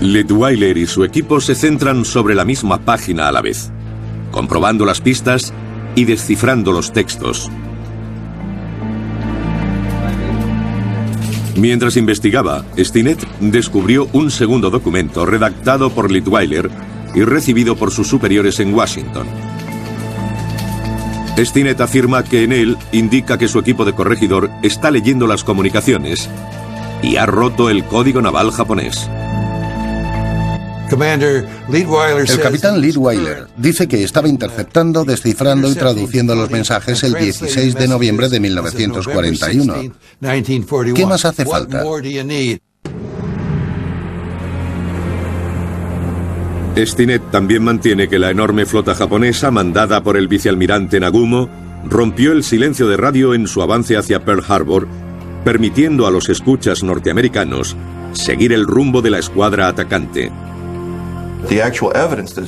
Letweiler 0.00 0.78
y 0.78 0.86
su 0.86 1.04
equipo 1.04 1.42
se 1.42 1.54
centran 1.54 2.06
sobre 2.06 2.34
la 2.34 2.46
misma 2.46 2.78
página 2.78 3.28
a 3.28 3.32
la 3.32 3.42
vez, 3.42 3.70
comprobando 4.30 4.86
las 4.86 5.02
pistas 5.02 5.52
y 5.94 6.06
descifrando 6.06 6.72
los 6.72 6.94
textos. 6.94 7.50
Mientras 11.56 11.96
investigaba, 11.96 12.66
Stinnett 12.76 13.26
descubrió 13.40 14.08
un 14.12 14.30
segundo 14.30 14.68
documento 14.68 15.24
redactado 15.24 15.90
por 15.90 16.10
Litweiler 16.10 16.70
y 17.14 17.22
recibido 17.22 17.76
por 17.76 17.90
sus 17.90 18.08
superiores 18.08 18.60
en 18.60 18.74
Washington. 18.74 19.26
Stinnett 21.38 21.80
afirma 21.80 22.24
que 22.24 22.44
en 22.44 22.52
él 22.52 22.76
indica 22.92 23.38
que 23.38 23.48
su 23.48 23.58
equipo 23.58 23.86
de 23.86 23.94
corregidor 23.94 24.50
está 24.62 24.90
leyendo 24.90 25.26
las 25.26 25.44
comunicaciones 25.44 26.28
y 27.02 27.16
ha 27.16 27.24
roto 27.24 27.70
el 27.70 27.84
código 27.84 28.20
naval 28.20 28.50
japonés. 28.50 29.08
El 30.88 32.40
capitán 32.40 32.80
Leadweiler 32.80 33.46
dice 33.56 33.88
que 33.88 34.02
estaba 34.04 34.28
interceptando, 34.28 35.04
descifrando 35.04 35.70
y 35.70 35.74
traduciendo 35.74 36.34
los 36.34 36.50
mensajes 36.50 37.02
el 37.02 37.14
16 37.14 37.74
de 37.74 37.88
noviembre 37.88 38.28
de 38.28 38.40
1941. 38.40 39.74
¿Qué 40.94 41.06
más 41.06 41.24
hace 41.24 41.44
falta? 41.44 41.82
Stinnett 46.78 47.30
también 47.30 47.64
mantiene 47.64 48.06
que 48.06 48.18
la 48.18 48.30
enorme 48.30 48.66
flota 48.66 48.94
japonesa 48.94 49.50
mandada 49.50 50.02
por 50.02 50.16
el 50.16 50.28
vicealmirante 50.28 51.00
Nagumo 51.00 51.48
rompió 51.88 52.32
el 52.32 52.44
silencio 52.44 52.86
de 52.88 52.98
radio 52.98 53.32
en 53.32 53.46
su 53.46 53.62
avance 53.62 53.96
hacia 53.96 54.24
Pearl 54.24 54.44
Harbor, 54.46 54.86
permitiendo 55.42 56.06
a 56.06 56.10
los 56.10 56.28
escuchas 56.28 56.82
norteamericanos 56.82 57.76
seguir 58.12 58.52
el 58.52 58.66
rumbo 58.66 59.00
de 59.00 59.10
la 59.10 59.18
escuadra 59.18 59.68
atacante. 59.68 60.30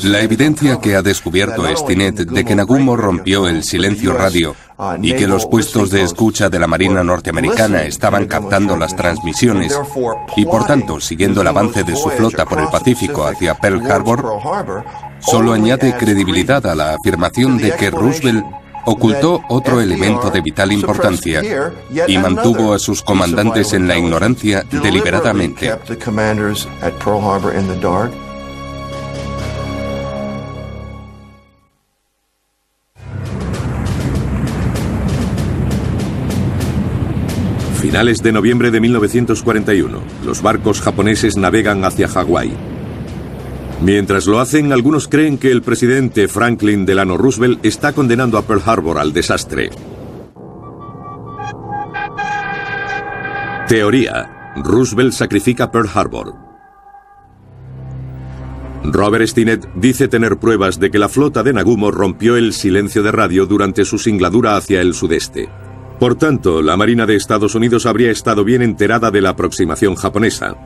La 0.02 0.20
evidencia 0.20 0.80
que 0.80 0.96
ha 0.96 1.02
descubierto 1.02 1.64
Stinnett 1.76 2.16
de 2.16 2.44
que 2.44 2.54
Nagumo 2.54 2.96
rompió 2.96 3.48
el 3.48 3.62
silencio 3.62 4.12
radio 4.12 4.54
y 5.02 5.12
que 5.14 5.26
los 5.26 5.46
puestos 5.46 5.90
de 5.90 6.02
escucha 6.02 6.48
de 6.48 6.58
la 6.58 6.66
Marina 6.66 7.02
norteamericana 7.02 7.82
estaban 7.82 8.26
captando 8.26 8.76
las 8.76 8.94
transmisiones 8.94 9.78
y 10.36 10.44
por 10.44 10.66
tanto 10.66 11.00
siguiendo 11.00 11.40
el 11.40 11.46
avance 11.48 11.82
de 11.84 11.96
su 11.96 12.10
flota 12.10 12.44
por 12.44 12.60
el 12.60 12.68
Pacífico 12.68 13.26
hacia 13.26 13.54
Pearl 13.54 13.90
Harbor, 13.90 14.40
solo 15.20 15.52
añade 15.52 15.96
credibilidad 15.96 16.64
a 16.66 16.74
la 16.74 16.94
afirmación 16.94 17.58
de 17.58 17.72
que 17.72 17.90
Roosevelt 17.90 18.44
ocultó 18.84 19.42
otro 19.48 19.80
elemento 19.80 20.30
de 20.30 20.40
vital 20.40 20.72
importancia 20.72 21.42
y 22.06 22.18
mantuvo 22.18 22.72
a 22.72 22.78
sus 22.78 23.02
comandantes 23.02 23.72
en 23.72 23.86
la 23.86 23.98
ignorancia 23.98 24.64
deliberadamente. 24.70 25.72
Finales 37.88 38.22
de 38.22 38.32
noviembre 38.32 38.70
de 38.70 38.82
1941, 38.82 40.02
los 40.26 40.42
barcos 40.42 40.82
japoneses 40.82 41.38
navegan 41.38 41.86
hacia 41.86 42.06
Hawái. 42.06 42.52
Mientras 43.80 44.26
lo 44.26 44.40
hacen, 44.40 44.74
algunos 44.74 45.08
creen 45.08 45.38
que 45.38 45.50
el 45.50 45.62
presidente 45.62 46.28
Franklin 46.28 46.84
Delano 46.84 47.16
Roosevelt 47.16 47.64
está 47.64 47.94
condenando 47.94 48.36
a 48.36 48.42
Pearl 48.42 48.60
Harbor 48.66 48.98
al 48.98 49.14
desastre. 49.14 49.70
Teoría. 53.68 54.52
Roosevelt 54.56 55.14
sacrifica 55.14 55.72
Pearl 55.72 55.88
Harbor. 55.94 56.34
Robert 58.84 59.26
Stinnett 59.26 59.66
dice 59.76 60.08
tener 60.08 60.36
pruebas 60.36 60.78
de 60.78 60.90
que 60.90 60.98
la 60.98 61.08
flota 61.08 61.42
de 61.42 61.54
Nagumo 61.54 61.90
rompió 61.90 62.36
el 62.36 62.52
silencio 62.52 63.02
de 63.02 63.12
radio 63.12 63.46
durante 63.46 63.86
su 63.86 63.96
singladura 63.96 64.56
hacia 64.56 64.82
el 64.82 64.92
sudeste. 64.92 65.48
Por 65.98 66.16
tanto, 66.16 66.62
la 66.62 66.76
Marina 66.76 67.06
de 67.06 67.16
Estados 67.16 67.56
Unidos 67.56 67.84
habría 67.84 68.12
estado 68.12 68.44
bien 68.44 68.62
enterada 68.62 69.10
de 69.10 69.20
la 69.20 69.30
aproximación 69.30 69.96
japonesa. 69.96 70.56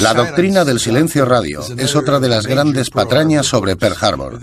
La 0.00 0.14
doctrina 0.14 0.64
del 0.64 0.78
silencio 0.78 1.24
radio 1.24 1.62
es 1.76 1.96
otra 1.96 2.20
de 2.20 2.28
las 2.28 2.46
grandes 2.46 2.90
patrañas 2.90 3.46
sobre 3.46 3.76
Pearl 3.76 3.96
Harbor. 3.98 4.40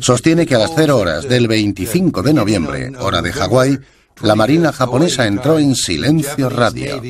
Sostiene 0.00 0.46
que 0.46 0.56
a 0.56 0.58
las 0.58 0.72
0 0.74 0.98
horas 0.98 1.28
del 1.28 1.46
25 1.46 2.22
de 2.22 2.34
noviembre, 2.34 2.92
hora 2.98 3.22
de 3.22 3.32
Hawái, 3.32 3.78
la 4.20 4.34
Marina 4.34 4.72
japonesa 4.72 5.26
entró 5.26 5.60
en 5.60 5.76
silencio 5.76 6.50
radio. 6.50 7.00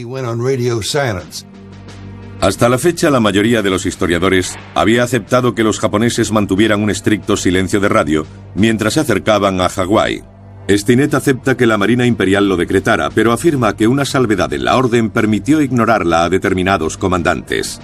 Hasta 2.41 2.69
la 2.69 2.79
fecha, 2.79 3.11
la 3.11 3.19
mayoría 3.19 3.63
de 3.63 3.71
los 3.71 3.87
historiadores 3.87 4.57
había 4.75 5.03
aceptado 5.03 5.55
que 5.55 5.65
los 5.65 5.81
japoneses 5.81 6.31
mantuvieran 6.31 6.83
un 6.83 6.91
estricto 6.91 7.37
silencio 7.37 7.81
de 7.81 7.89
radio 7.89 8.27
mientras 8.55 8.95
se 8.95 9.01
acercaban 9.01 9.61
a 9.61 9.71
Hawái. 9.71 10.23
Stinnett 10.69 11.15
acepta 11.15 11.57
que 11.57 11.67
la 11.67 11.79
Marina 11.79 12.05
Imperial 12.05 12.47
lo 12.47 12.57
decretara, 12.57 13.09
pero 13.11 13.33
afirma 13.33 13.75
que 13.75 13.89
una 13.89 14.05
salvedad 14.05 14.53
en 14.53 14.65
la 14.65 14.77
orden 14.77 15.09
permitió 15.09 15.63
ignorarla 15.63 16.25
a 16.25 16.29
determinados 16.29 16.99
comandantes. 16.99 17.81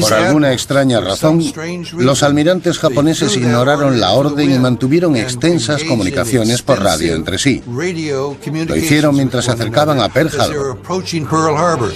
Por 0.00 0.12
alguna 0.12 0.52
extraña 0.52 1.00
razón, 1.00 1.42
los 1.98 2.22
almirantes 2.22 2.78
japoneses 2.78 3.36
ignoraron 3.36 4.00
la 4.00 4.12
orden 4.12 4.52
y 4.52 4.58
mantuvieron 4.58 5.16
extensas 5.16 5.82
comunicaciones 5.84 6.62
por 6.62 6.82
radio 6.82 7.14
entre 7.14 7.38
sí. 7.38 7.62
Lo 7.66 8.76
hicieron 8.76 9.16
mientras 9.16 9.46
se 9.46 9.52
acercaban 9.52 10.00
a 10.00 10.08
Pearl 10.08 10.30
Harbor. 10.38 11.92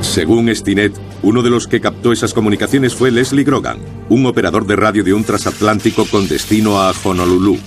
Según 0.00 0.54
Stinnett, 0.54 0.94
uno 1.24 1.42
de 1.42 1.50
los 1.50 1.66
que 1.66 1.80
captó 1.80 2.12
esas 2.12 2.34
comunicaciones 2.34 2.94
fue 2.94 3.10
Leslie 3.10 3.44
Grogan, 3.44 3.78
un 4.10 4.26
operador 4.26 4.66
de 4.66 4.76
radio 4.76 5.02
de 5.02 5.14
un 5.14 5.24
transatlántico 5.24 6.04
con 6.06 6.28
destino 6.28 6.80
a 6.80 6.92
Honolulu. 7.02 7.58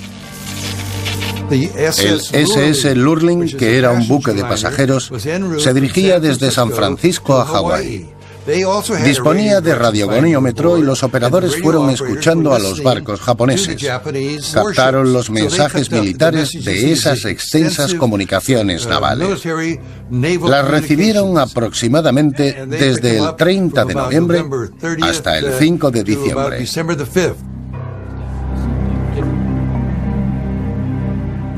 El 1.50 1.70
SS 1.76 2.96
Lurling, 2.96 3.58
que 3.58 3.78
era 3.78 3.92
un 3.92 4.08
buque 4.08 4.34
de 4.34 4.44
pasajeros, 4.44 5.12
se 5.58 5.74
dirigía 5.74 6.20
desde 6.20 6.52
San 6.52 6.72
Francisco 6.72 7.40
a 7.40 7.46
Hawái. 7.46 8.17
Disponía 9.04 9.60
de 9.62 9.76
radiogoníometro 9.76 10.78
y 10.78 10.82
los 10.82 11.04
operadores 11.04 11.62
fueron 11.62 11.90
escuchando 11.90 12.54
a 12.54 12.60
los 12.60 12.82
barcos 12.82 13.20
japoneses. 13.20 13.76
Captaron 14.54 15.12
los 15.14 15.30
mensajes 15.30 15.92
militares 15.92 16.64
de 16.64 16.92
esas 16.92 17.26
extensas 17.26 17.94
comunicaciones 17.94 18.88
navales. 18.88 19.44
Las 20.50 20.68
recibieron 20.68 21.38
aproximadamente 21.38 22.66
desde 22.68 23.18
el 23.18 23.36
30 23.36 23.86
de 23.86 23.94
noviembre 23.96 24.46
hasta 25.02 25.38
el 25.38 25.54
5 25.60 25.92
de 25.92 26.04
diciembre. 26.04 26.62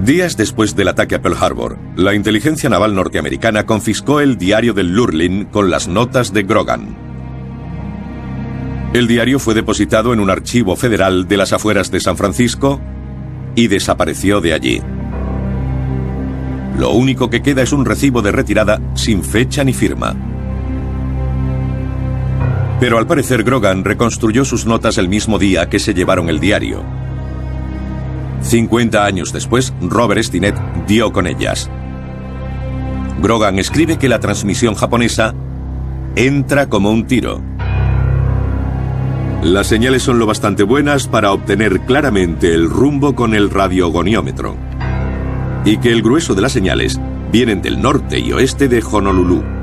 Días 0.04 0.38
después 0.38 0.78
del 0.78 0.88
ataque 0.88 1.16
a 1.16 1.22
Pearl 1.22 1.36
Harbor, 1.38 1.78
la 1.98 2.16
inteligencia 2.16 2.70
naval 2.70 2.96
norteamericana 2.96 3.66
confiscó 3.66 4.22
el 4.22 4.38
diario 4.38 4.74
del 4.74 4.96
Lurlin 4.96 5.44
con 5.46 5.70
las 5.70 5.90
notas 5.90 6.32
de 6.32 6.44
Grogan. 6.44 6.96
El 8.94 9.08
diario 9.08 9.40
fue 9.40 9.54
depositado 9.54 10.14
en 10.14 10.22
un 10.22 10.30
archivo 10.30 10.78
federal 10.78 11.28
de 11.28 11.36
las 11.36 11.52
afueras 11.52 11.92
de 11.92 12.00
San 12.00 12.16
Francisco 12.16 12.80
y 13.56 13.68
desapareció 13.68 14.40
de 14.40 14.54
allí. 14.54 14.82
Lo 16.78 16.92
único 16.92 17.30
que 17.30 17.42
queda 17.42 17.62
es 17.62 17.74
un 17.74 17.84
recibo 17.84 18.22
de 18.22 18.32
retirada 18.32 18.80
sin 18.94 19.22
fecha 19.22 19.66
ni 19.66 19.74
firma. 19.74 20.16
Pero 22.80 22.98
al 22.98 23.06
parecer 23.06 23.44
Grogan 23.44 23.84
reconstruyó 23.84 24.46
sus 24.46 24.66
notas 24.66 24.98
el 24.98 25.10
mismo 25.10 25.38
día 25.38 25.68
que 25.70 25.80
se 25.80 25.94
llevaron 25.94 26.30
el 26.30 26.40
diario. 26.40 26.99
50 28.42 29.06
años 29.06 29.34
después, 29.34 29.74
Robert 29.82 30.24
Stinnett 30.24 30.56
dio 30.88 31.12
con 31.12 31.28
ellas. 31.28 31.70
Grogan 33.22 33.60
escribe 33.60 33.98
que 33.98 34.10
la 34.10 34.20
transmisión 34.20 34.76
japonesa 34.76 35.34
entra 36.16 36.68
como 36.68 36.92
un 36.92 37.06
tiro. 37.06 37.42
Las 39.44 39.68
señales 39.68 40.04
son 40.04 40.20
lo 40.20 40.26
bastante 40.26 40.64
buenas 40.64 41.08
para 41.08 41.32
obtener 41.32 41.82
claramente 41.82 42.54
el 42.54 42.70
rumbo 42.70 43.16
con 43.16 43.34
el 43.34 43.50
radiogoniómetro. 43.50 44.56
Y 45.66 45.78
que 45.78 45.92
el 45.92 46.02
grueso 46.02 46.36
de 46.36 46.42
las 46.42 46.52
señales 46.52 47.00
vienen 47.32 47.62
del 47.62 47.82
norte 47.82 48.20
y 48.20 48.32
oeste 48.34 48.68
de 48.68 48.84
Honolulu. 48.84 49.59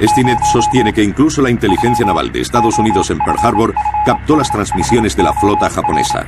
Stinnett 0.00 0.42
sostiene 0.52 0.92
que 0.92 1.02
incluso 1.02 1.40
la 1.40 1.50
inteligencia 1.50 2.04
naval 2.04 2.30
de 2.30 2.40
Estados 2.40 2.78
Unidos 2.78 3.10
en 3.10 3.18
Pearl 3.18 3.38
Harbor 3.40 3.74
captó 4.04 4.36
las 4.36 4.52
transmisiones 4.52 5.16
de 5.16 5.22
la 5.22 5.32
flota 5.32 5.70
japonesa. 5.70 6.26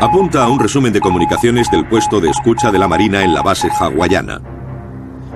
Apunta 0.00 0.44
a 0.44 0.48
un 0.48 0.60
resumen 0.60 0.92
de 0.92 1.00
comunicaciones 1.00 1.70
del 1.70 1.84
puesto 1.86 2.20
de 2.20 2.30
escucha 2.30 2.70
de 2.70 2.78
la 2.78 2.88
Marina 2.88 3.22
en 3.24 3.34
la 3.34 3.42
base 3.42 3.68
hawaiana. 3.68 4.40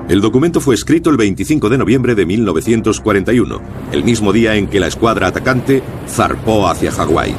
El 0.09 0.21
documento 0.21 0.61
fue 0.61 0.75
escrito 0.75 1.11
el 1.11 1.17
25 1.17 1.69
de 1.69 1.79
noviembre 1.79 2.15
de 2.15 2.27
1941, 2.27 3.61
el 3.93 4.05
mismo 4.05 4.33
día 4.33 4.55
en 4.55 4.69
que 4.69 4.81
la 4.81 4.87
escuadra 4.87 5.29
atacante 5.29 5.83
zarpó 6.09 6.69
hacia 6.69 6.91
Hawái. 6.93 7.35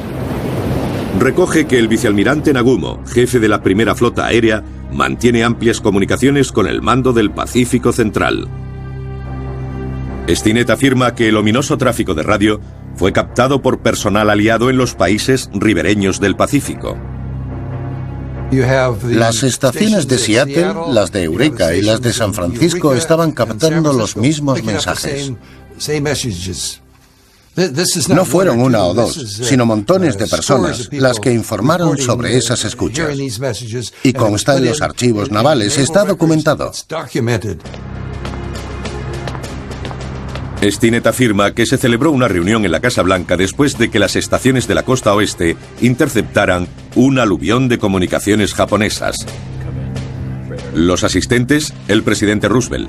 Recoge 1.18 1.66
que 1.66 1.78
el 1.78 1.88
vicealmirante 1.88 2.52
Nagumo, 2.52 3.00
jefe 3.06 3.38
de 3.38 3.48
la 3.48 3.62
primera 3.62 3.94
flota 3.94 4.26
aérea, 4.26 4.62
mantiene 4.92 5.44
amplias 5.44 5.80
comunicaciones 5.80 6.52
con 6.52 6.66
el 6.66 6.82
mando 6.82 7.12
del 7.12 7.30
Pacífico 7.30 7.92
Central. 7.92 8.48
Stinnett 10.28 10.70
afirma 10.70 11.14
que 11.14 11.28
el 11.28 11.36
ominoso 11.36 11.76
tráfico 11.76 12.14
de 12.14 12.22
radio 12.22 12.60
fue 12.96 13.12
captado 13.12 13.60
por 13.60 13.80
personal 13.80 14.30
aliado 14.30 14.70
en 14.70 14.78
los 14.78 14.94
países 14.94 15.50
ribereños 15.52 16.20
del 16.20 16.36
Pacífico. 16.36 16.96
Las 18.50 19.42
estaciones 19.42 20.06
de 20.06 20.18
Seattle, 20.18 20.74
las 20.90 21.10
de 21.12 21.24
Eureka 21.24 21.74
y 21.74 21.82
las 21.82 22.00
de 22.00 22.12
San 22.12 22.32
Francisco 22.32 22.94
estaban 22.94 23.32
captando 23.32 23.92
los 23.92 24.16
mismos 24.16 24.62
mensajes. 24.62 25.32
No 28.08 28.24
fueron 28.24 28.60
una 28.60 28.84
o 28.84 28.94
dos, 28.94 29.14
sino 29.14 29.66
montones 29.66 30.16
de 30.16 30.26
personas 30.26 30.88
las 30.92 31.20
que 31.20 31.32
informaron 31.32 31.98
sobre 31.98 32.36
esas 32.36 32.64
escuchas. 32.64 33.16
Y 34.02 34.12
consta 34.12 34.56
en 34.56 34.64
los 34.66 34.82
archivos 34.82 35.30
navales, 35.30 35.76
está 35.78 36.04
documentado. 36.04 36.72
Stinnett 40.70 41.06
afirma 41.06 41.52
que 41.52 41.66
se 41.66 41.78
celebró 41.78 42.10
una 42.10 42.28
reunión 42.28 42.64
en 42.64 42.72
la 42.72 42.80
Casa 42.80 43.02
Blanca 43.02 43.36
después 43.36 43.76
de 43.78 43.90
que 43.90 43.98
las 43.98 44.16
estaciones 44.16 44.66
de 44.66 44.74
la 44.74 44.82
costa 44.82 45.14
oeste 45.14 45.56
interceptaran 45.80 46.68
un 46.94 47.18
aluvión 47.18 47.68
de 47.68 47.78
comunicaciones 47.78 48.54
japonesas. 48.54 49.26
Los 50.74 51.04
asistentes, 51.04 51.74
el 51.88 52.02
presidente 52.02 52.48
Roosevelt, 52.48 52.88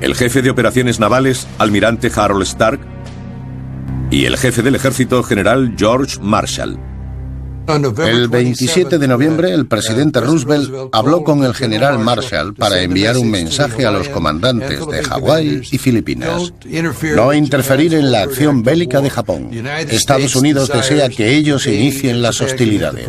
el 0.00 0.14
jefe 0.14 0.42
de 0.42 0.50
operaciones 0.50 1.00
navales, 1.00 1.46
almirante 1.58 2.10
Harold 2.14 2.42
Stark, 2.42 2.80
y 4.10 4.24
el 4.24 4.36
jefe 4.36 4.62
del 4.62 4.74
ejército, 4.74 5.22
general 5.22 5.74
George 5.76 6.18
Marshall. 6.20 6.95
El 7.68 8.28
27 8.28 8.98
de 8.98 9.08
noviembre, 9.08 9.52
el 9.52 9.66
presidente 9.66 10.20
Roosevelt 10.20 10.70
habló 10.92 11.24
con 11.24 11.42
el 11.42 11.54
general 11.54 11.98
Marshall 11.98 12.54
para 12.54 12.80
enviar 12.80 13.16
un 13.16 13.30
mensaje 13.30 13.84
a 13.84 13.90
los 13.90 14.08
comandantes 14.08 14.86
de 14.86 15.02
Hawái 15.02 15.62
y 15.70 15.78
Filipinas. 15.78 16.52
No 17.16 17.32
interferir 17.32 17.94
en 17.94 18.12
la 18.12 18.22
acción 18.22 18.62
bélica 18.62 19.00
de 19.00 19.10
Japón. 19.10 19.50
Estados 19.88 20.36
Unidos 20.36 20.70
desea 20.72 21.08
que 21.08 21.36
ellos 21.36 21.66
inicien 21.66 22.22
las 22.22 22.40
hostilidades. 22.40 23.06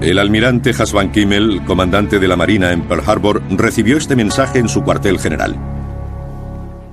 El 0.00 0.18
almirante 0.18 0.70
Hasban 0.70 1.10
Kimmel, 1.10 1.62
comandante 1.64 2.18
de 2.18 2.28
la 2.28 2.36
Marina 2.36 2.72
en 2.72 2.82
Pearl 2.82 3.02
Harbor, 3.06 3.42
recibió 3.50 3.96
este 3.96 4.14
mensaje 4.14 4.58
en 4.58 4.68
su 4.68 4.84
cuartel 4.84 5.18
general. 5.18 5.75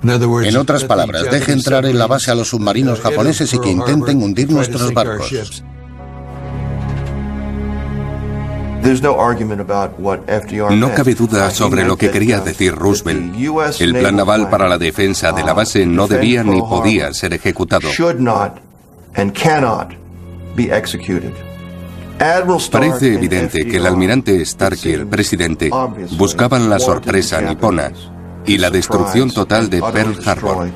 En 0.03 0.57
otras 0.57 0.83
palabras, 0.83 1.23
deje 1.31 1.53
entrar 1.53 1.85
en 1.85 1.97
la 1.97 2.07
base 2.07 2.29
a 2.29 2.35
los 2.35 2.49
submarinos 2.49 2.99
japoneses 2.99 3.53
y 3.53 3.59
que 3.59 3.69
intenten 3.69 4.21
hundir 4.21 4.51
nuestros 4.51 4.93
barcos. 4.93 5.63
No 10.71 10.93
cabe 10.93 11.15
duda 11.15 11.49
sobre 11.51 11.85
lo 11.85 11.95
que 11.95 12.11
quería 12.11 12.41
decir 12.41 12.75
Roosevelt. 12.75 13.33
El 13.79 13.93
plan 13.93 14.17
naval 14.17 14.49
para 14.49 14.67
la 14.67 14.77
defensa 14.77 15.31
de 15.31 15.43
la 15.43 15.53
base 15.53 15.85
no 15.85 16.07
debía 16.07 16.43
ni 16.43 16.59
podía 16.61 17.13
ser 17.13 17.33
ejecutado. 17.33 17.87
Parece 22.71 23.13
evidente 23.13 23.65
que 23.65 23.77
el 23.77 23.85
almirante 23.85 24.41
Stark 24.41 24.79
y 24.83 24.91
el 24.91 25.07
presidente 25.07 25.71
buscaban 26.17 26.69
la 26.69 26.79
sorpresa 26.79 27.39
nipona 27.41 27.91
y 28.45 28.57
la 28.57 28.69
destrucción 28.69 29.31
total 29.31 29.69
de 29.69 29.81
Pearl 29.81 30.17
Harbor. 30.25 30.71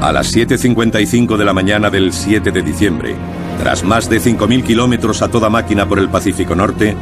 A 0.00 0.12
las 0.12 0.32
7.55 0.36 1.36
de 1.36 1.44
la 1.44 1.52
mañana 1.52 1.90
del 1.90 2.12
7 2.12 2.52
de 2.52 2.62
diciembre, 2.62 3.16
tras 3.58 3.82
más 3.82 4.08
de 4.08 4.20
5.000 4.20 4.62
kilómetros 4.62 5.20
a 5.20 5.28
toda 5.28 5.50
máquina 5.50 5.88
por 5.88 5.98
el 5.98 6.08
Pacífico 6.08 6.54
Norte, 6.54 6.96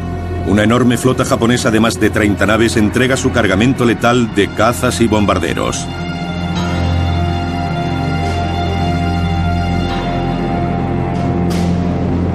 una 0.47 0.63
enorme 0.63 0.99
flota 0.99 1.25
japonesa 1.25 1.71
de 1.71 1.81
más 1.81 1.99
de 1.99 2.11
30 2.11 2.47
naves 2.47 2.77
entrega 2.77 3.17
su 3.17 3.33
cargamento 3.33 3.85
letal 3.85 4.35
de 4.35 4.49
cazas 4.49 5.01
y 5.01 5.07
bombarderos. 5.07 5.87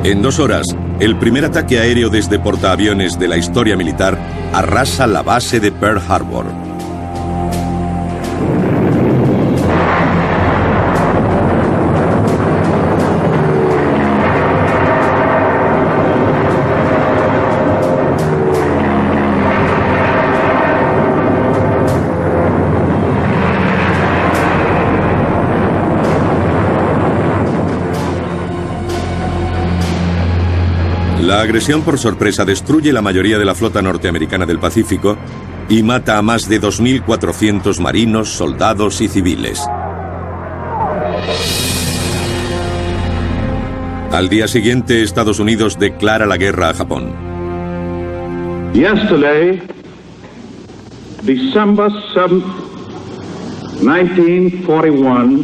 En 0.04 0.22
dos 0.22 0.40
horas, 0.40 0.66
el 1.00 1.18
primer 1.18 1.46
ataque 1.46 1.80
aéreo 1.80 2.10
desde 2.10 2.40
portaaviones 2.40 3.20
de 3.20 3.28
la 3.28 3.38
historia 3.38 3.78
militar 3.78 4.18
arrasa 4.54 5.06
la 5.06 5.22
base 5.22 5.60
de 5.60 5.72
Pearl 5.72 6.02
Harbor. 6.08 6.69
La 31.30 31.42
agresión 31.42 31.84
por 31.84 32.00
sorpresa 32.00 32.44
destruye 32.44 32.92
la 32.92 33.04
mayoría 33.04 33.38
de 33.38 33.46
la 33.46 33.54
flota 33.54 33.84
norteamericana 33.84 34.48
del 34.48 34.58
Pacífico 34.58 35.16
y 35.70 35.84
mata 35.84 36.18
a 36.18 36.24
más 36.24 36.50
de 36.50 36.60
2.400 36.60 37.80
marinos, 37.80 38.30
soldados 38.30 39.00
y 39.00 39.08
civiles. 39.08 39.64
Al 44.12 44.28
día 44.28 44.48
siguiente, 44.48 45.04
Estados 45.04 45.40
Unidos 45.40 45.78
declara 45.78 46.26
la 46.26 46.38
guerra 46.38 46.70
a 46.70 46.74
Japón. 46.74 47.14
Yesterday, 48.74 49.62
December 51.22 51.92
7, 52.12 52.44
1941, 53.84 55.40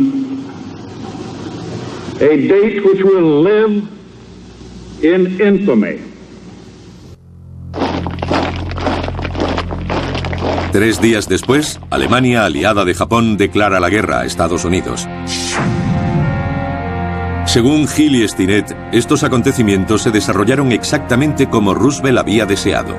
a 2.21 2.37
date 2.47 2.81
which 2.83 3.03
will 3.03 3.43
live 3.43 3.94
Tres 10.71 10.99
días 10.99 11.29
después, 11.29 11.79
Alemania, 11.91 12.43
aliada 12.43 12.83
de 12.85 12.95
Japón, 12.95 13.37
declara 13.37 13.79
la 13.79 13.89
guerra 13.91 14.21
a 14.21 14.25
Estados 14.25 14.65
Unidos. 14.65 15.07
Según 17.45 17.87
Hill 17.95 18.15
y 18.15 18.27
Stinnett, 18.27 18.75
estos 18.91 19.23
acontecimientos 19.23 20.01
se 20.01 20.09
desarrollaron 20.09 20.71
exactamente 20.71 21.49
como 21.49 21.75
Roosevelt 21.75 22.17
había 22.17 22.47
deseado. 22.47 22.95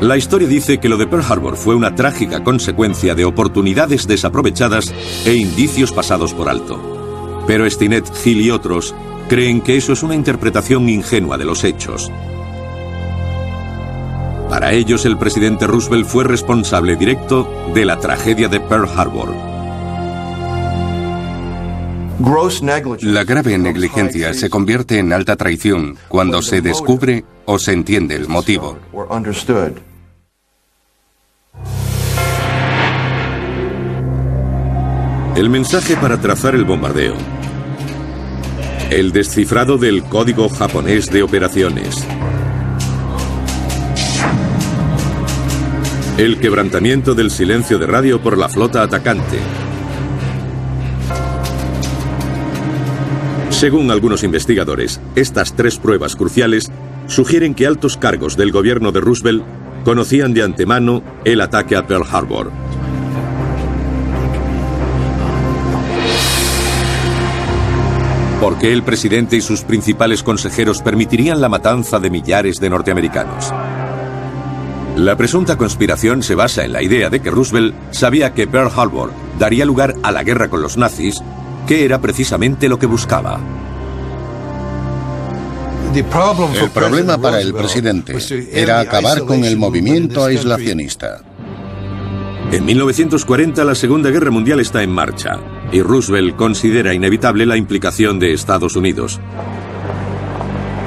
La 0.00 0.16
historia 0.16 0.48
dice 0.48 0.78
que 0.78 0.88
lo 0.88 0.96
de 0.96 1.06
Pearl 1.06 1.24
Harbor 1.26 1.56
fue 1.56 1.76
una 1.76 1.94
trágica 1.94 2.42
consecuencia 2.42 3.14
de 3.14 3.24
oportunidades 3.24 4.08
desaprovechadas 4.08 4.92
e 5.24 5.34
indicios 5.34 5.92
pasados 5.92 6.34
por 6.34 6.48
alto. 6.48 7.03
Pero 7.46 7.68
Stinnett, 7.68 8.10
Hill 8.24 8.40
y 8.40 8.50
otros 8.50 8.94
creen 9.28 9.60
que 9.60 9.76
eso 9.76 9.92
es 9.92 10.02
una 10.02 10.14
interpretación 10.14 10.88
ingenua 10.88 11.38
de 11.38 11.44
los 11.44 11.64
hechos. 11.64 12.10
Para 14.48 14.72
ellos, 14.72 15.04
el 15.04 15.18
presidente 15.18 15.66
Roosevelt 15.66 16.06
fue 16.06 16.24
responsable 16.24 16.96
directo 16.96 17.48
de 17.74 17.84
la 17.84 17.98
tragedia 17.98 18.48
de 18.48 18.60
Pearl 18.60 18.88
Harbor. 18.94 19.34
La 23.00 23.24
grave 23.24 23.58
negligencia 23.58 24.32
se 24.34 24.48
convierte 24.48 24.98
en 24.98 25.12
alta 25.12 25.34
traición 25.36 25.96
cuando 26.08 26.42
se 26.42 26.60
descubre 26.60 27.24
o 27.44 27.58
se 27.58 27.72
entiende 27.72 28.14
el 28.14 28.28
motivo. 28.28 28.78
El 35.36 35.50
mensaje 35.50 35.96
para 35.96 36.20
trazar 36.20 36.54
el 36.54 36.64
bombardeo 36.64 37.16
El 38.88 39.10
descifrado 39.10 39.78
del 39.78 40.04
código 40.04 40.48
japonés 40.48 41.10
de 41.10 41.24
operaciones. 41.24 42.06
El 46.18 46.38
quebrantamiento 46.38 47.16
del 47.16 47.32
silencio 47.32 47.80
de 47.80 47.86
radio 47.86 48.22
por 48.22 48.38
la 48.38 48.48
flota 48.48 48.84
atacante. 48.84 49.38
Según 53.50 53.90
algunos 53.90 54.22
investigadores, 54.22 55.00
estas 55.16 55.56
tres 55.56 55.78
pruebas 55.78 56.14
cruciales 56.14 56.70
sugieren 57.08 57.56
que 57.56 57.66
altos 57.66 57.96
cargos 57.96 58.36
del 58.36 58.52
gobierno 58.52 58.92
de 58.92 59.00
Roosevelt 59.00 59.42
conocían 59.84 60.32
de 60.32 60.44
antemano 60.44 61.02
el 61.24 61.40
ataque 61.40 61.74
a 61.74 61.88
Pearl 61.88 62.06
Harbor. 62.08 62.52
¿Por 68.44 68.58
qué 68.58 68.74
el 68.74 68.82
presidente 68.82 69.36
y 69.36 69.40
sus 69.40 69.62
principales 69.62 70.22
consejeros 70.22 70.82
permitirían 70.82 71.40
la 71.40 71.48
matanza 71.48 71.98
de 71.98 72.10
millares 72.10 72.60
de 72.60 72.68
norteamericanos? 72.68 73.50
La 74.96 75.16
presunta 75.16 75.56
conspiración 75.56 76.22
se 76.22 76.34
basa 76.34 76.62
en 76.62 76.74
la 76.74 76.82
idea 76.82 77.08
de 77.08 77.20
que 77.20 77.30
Roosevelt 77.30 77.74
sabía 77.90 78.34
que 78.34 78.46
Pearl 78.46 78.70
Harbor 78.76 79.12
daría 79.38 79.64
lugar 79.64 79.94
a 80.02 80.12
la 80.12 80.22
guerra 80.24 80.50
con 80.50 80.60
los 80.60 80.76
nazis, 80.76 81.22
que 81.66 81.86
era 81.86 82.02
precisamente 82.02 82.68
lo 82.68 82.78
que 82.78 82.84
buscaba. 82.84 83.40
El 85.94 86.04
problema 86.68 87.16
para 87.16 87.40
el 87.40 87.54
presidente 87.54 88.18
era 88.52 88.80
acabar 88.80 89.24
con 89.24 89.42
el 89.42 89.56
movimiento 89.56 90.22
aislacionista. 90.22 91.22
En 92.52 92.62
1940 92.66 93.64
la 93.64 93.74
Segunda 93.74 94.10
Guerra 94.10 94.30
Mundial 94.30 94.60
está 94.60 94.82
en 94.82 94.90
marcha 94.90 95.40
y 95.74 95.82
Roosevelt 95.82 96.36
considera 96.36 96.94
inevitable 96.94 97.46
la 97.46 97.56
implicación 97.56 98.20
de 98.20 98.32
Estados 98.32 98.76
Unidos. 98.76 99.18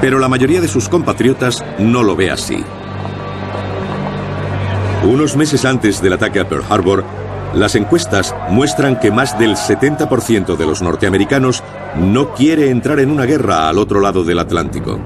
Pero 0.00 0.18
la 0.18 0.28
mayoría 0.28 0.62
de 0.62 0.68
sus 0.68 0.88
compatriotas 0.88 1.62
no 1.78 2.02
lo 2.02 2.16
ve 2.16 2.30
así. 2.30 2.64
Unos 5.04 5.36
meses 5.36 5.66
antes 5.66 6.00
del 6.00 6.14
ataque 6.14 6.40
a 6.40 6.48
Pearl 6.48 6.64
Harbor, 6.70 7.04
las 7.54 7.74
encuestas 7.74 8.34
muestran 8.48 8.98
que 8.98 9.10
más 9.10 9.38
del 9.38 9.56
70% 9.56 10.56
de 10.56 10.66
los 10.66 10.80
norteamericanos 10.80 11.62
no 11.96 12.32
quiere 12.32 12.70
entrar 12.70 12.98
en 12.98 13.10
una 13.10 13.26
guerra 13.26 13.68
al 13.68 13.76
otro 13.76 14.00
lado 14.00 14.24
del 14.24 14.38
Atlántico. 14.38 14.98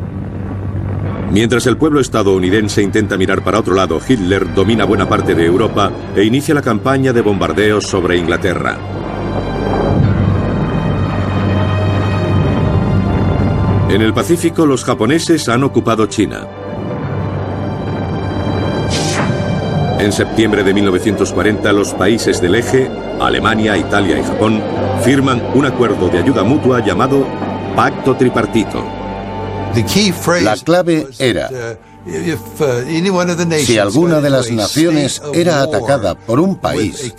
Mientras 1.32 1.66
el 1.66 1.76
pueblo 1.76 1.98
estadounidense 1.98 2.82
intenta 2.82 3.16
mirar 3.16 3.42
para 3.42 3.58
otro 3.58 3.74
lado, 3.74 4.00
Hitler 4.06 4.54
domina 4.54 4.84
buena 4.84 5.08
parte 5.08 5.34
de 5.34 5.44
Europa 5.44 5.90
e 6.14 6.22
inicia 6.22 6.54
la 6.54 6.62
campaña 6.62 7.12
de 7.12 7.22
bombardeos 7.22 7.84
sobre 7.84 8.16
Inglaterra. 8.16 9.01
En 13.92 14.00
el 14.00 14.14
Pacífico 14.14 14.64
los 14.64 14.84
japoneses 14.84 15.50
han 15.50 15.64
ocupado 15.64 16.06
China. 16.06 16.48
En 19.98 20.10
septiembre 20.12 20.64
de 20.64 20.72
1940 20.72 21.70
los 21.74 21.92
países 21.92 22.40
del 22.40 22.54
eje, 22.54 22.90
Alemania, 23.20 23.76
Italia 23.76 24.18
y 24.18 24.22
Japón, 24.22 24.62
firman 25.04 25.42
un 25.54 25.66
acuerdo 25.66 26.08
de 26.08 26.20
ayuda 26.20 26.42
mutua 26.42 26.82
llamado 26.82 27.26
Pacto 27.76 28.16
Tripartito. 28.16 28.82
La 30.40 30.56
clave 30.56 31.08
era, 31.18 31.50
si 33.58 33.76
alguna 33.76 34.22
de 34.22 34.30
las 34.30 34.50
naciones 34.50 35.20
era 35.34 35.60
atacada 35.60 36.14
por 36.14 36.40
un 36.40 36.56
país 36.56 37.14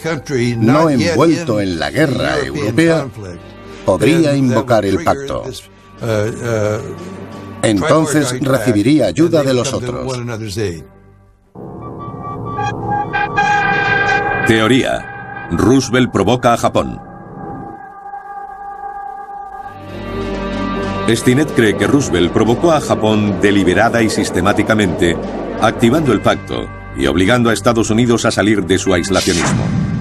no 0.58 0.90
envuelto 0.90 1.62
en 1.62 1.78
la 1.78 1.92
guerra 1.92 2.40
europea, 2.40 3.06
podría 3.86 4.36
invocar 4.36 4.86
el 4.86 5.04
pacto. 5.04 5.44
Entonces 7.62 8.40
recibiría 8.42 9.08
ayuda 9.08 9.44
de 9.44 9.54
los 9.54 9.74
otros. 9.74 10.20
Teoría. 14.48 15.10
Roosevelt 15.52 16.12
provoca 16.12 16.54
a 16.54 16.58
Japón. 16.58 17.00
Stinnett 21.10 21.54
cree 21.54 21.78
que 21.78 21.86
Roosevelt 21.86 22.32
provocó 22.32 22.72
a 22.72 22.82
Japón 22.82 23.40
deliberada 23.42 24.02
y 24.02 24.10
sistemáticamente, 24.10 25.18
activando 25.62 26.14
el 26.14 26.22
pacto 26.22 26.68
y 26.98 27.08
obligando 27.08 27.50
a 27.50 27.54
Estados 27.54 27.90
Unidos 27.90 28.26
a 28.26 28.32
salir 28.32 28.66
de 28.66 28.78
su 28.78 28.94
aislacionismo. 28.94 29.93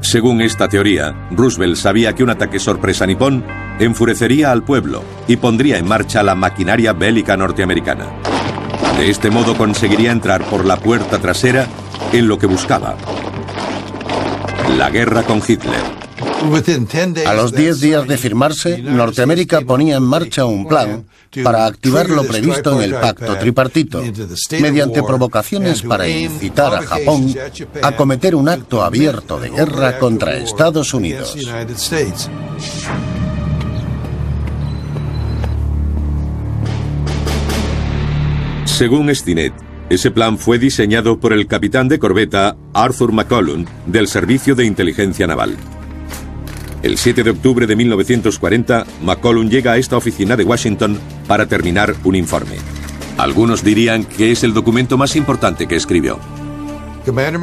Según 0.00 0.40
esta 0.40 0.68
teoría, 0.68 1.28
Roosevelt 1.30 1.76
sabía 1.76 2.14
que 2.14 2.22
un 2.22 2.30
ataque 2.30 2.58
sorpresa 2.58 3.06
nipón 3.06 3.44
enfurecería 3.78 4.52
al 4.52 4.62
pueblo 4.62 5.02
y 5.26 5.36
pondría 5.36 5.78
en 5.78 5.86
marcha 5.86 6.22
la 6.22 6.34
maquinaria 6.34 6.92
bélica 6.92 7.36
norteamericana. 7.36 8.06
De 8.96 9.10
este 9.10 9.30
modo 9.30 9.56
conseguiría 9.56 10.12
entrar 10.12 10.42
por 10.44 10.64
la 10.64 10.76
puerta 10.76 11.18
trasera 11.18 11.66
en 12.12 12.28
lo 12.28 12.38
que 12.38 12.46
buscaba. 12.46 12.96
La 14.76 14.90
guerra 14.90 15.22
con 15.22 15.42
Hitler. 15.46 15.97
A 17.26 17.34
los 17.34 17.52
10 17.52 17.80
días 17.80 18.06
de 18.06 18.16
firmarse, 18.16 18.78
Norteamérica 18.78 19.60
ponía 19.62 19.96
en 19.96 20.04
marcha 20.04 20.44
un 20.44 20.66
plan 20.66 21.04
para 21.42 21.66
activar 21.66 22.08
lo 22.08 22.24
previsto 22.24 22.80
en 22.80 22.82
el 22.82 22.94
pacto 22.94 23.36
tripartito, 23.36 24.02
mediante 24.60 25.02
provocaciones 25.02 25.82
para 25.82 26.08
incitar 26.08 26.74
a 26.74 26.82
Japón 26.82 27.34
a 27.82 27.92
cometer 27.96 28.34
un 28.34 28.48
acto 28.48 28.82
abierto 28.82 29.38
de 29.38 29.50
guerra 29.50 29.98
contra 29.98 30.36
Estados 30.36 30.94
Unidos. 30.94 31.36
Según 38.64 39.12
Stinnett, 39.14 39.54
ese 39.90 40.10
plan 40.10 40.38
fue 40.38 40.58
diseñado 40.58 41.18
por 41.18 41.32
el 41.32 41.46
capitán 41.46 41.88
de 41.88 41.98
corbeta 41.98 42.56
Arthur 42.74 43.12
McCollum 43.12 43.64
del 43.86 44.06
Servicio 44.06 44.54
de 44.54 44.66
Inteligencia 44.66 45.26
Naval. 45.26 45.56
El 46.82 46.96
7 46.96 47.24
de 47.24 47.30
octubre 47.30 47.66
de 47.66 47.74
1940, 47.74 48.86
McCollum 49.02 49.48
llega 49.48 49.72
a 49.72 49.76
esta 49.78 49.96
oficina 49.96 50.36
de 50.36 50.44
Washington 50.44 50.98
para 51.26 51.46
terminar 51.46 51.94
un 52.04 52.14
informe. 52.14 52.56
Algunos 53.16 53.64
dirían 53.64 54.04
que 54.04 54.30
es 54.30 54.44
el 54.44 54.54
documento 54.54 54.96
más 54.96 55.16
importante 55.16 55.66
que 55.66 55.74
escribió. 55.74 56.18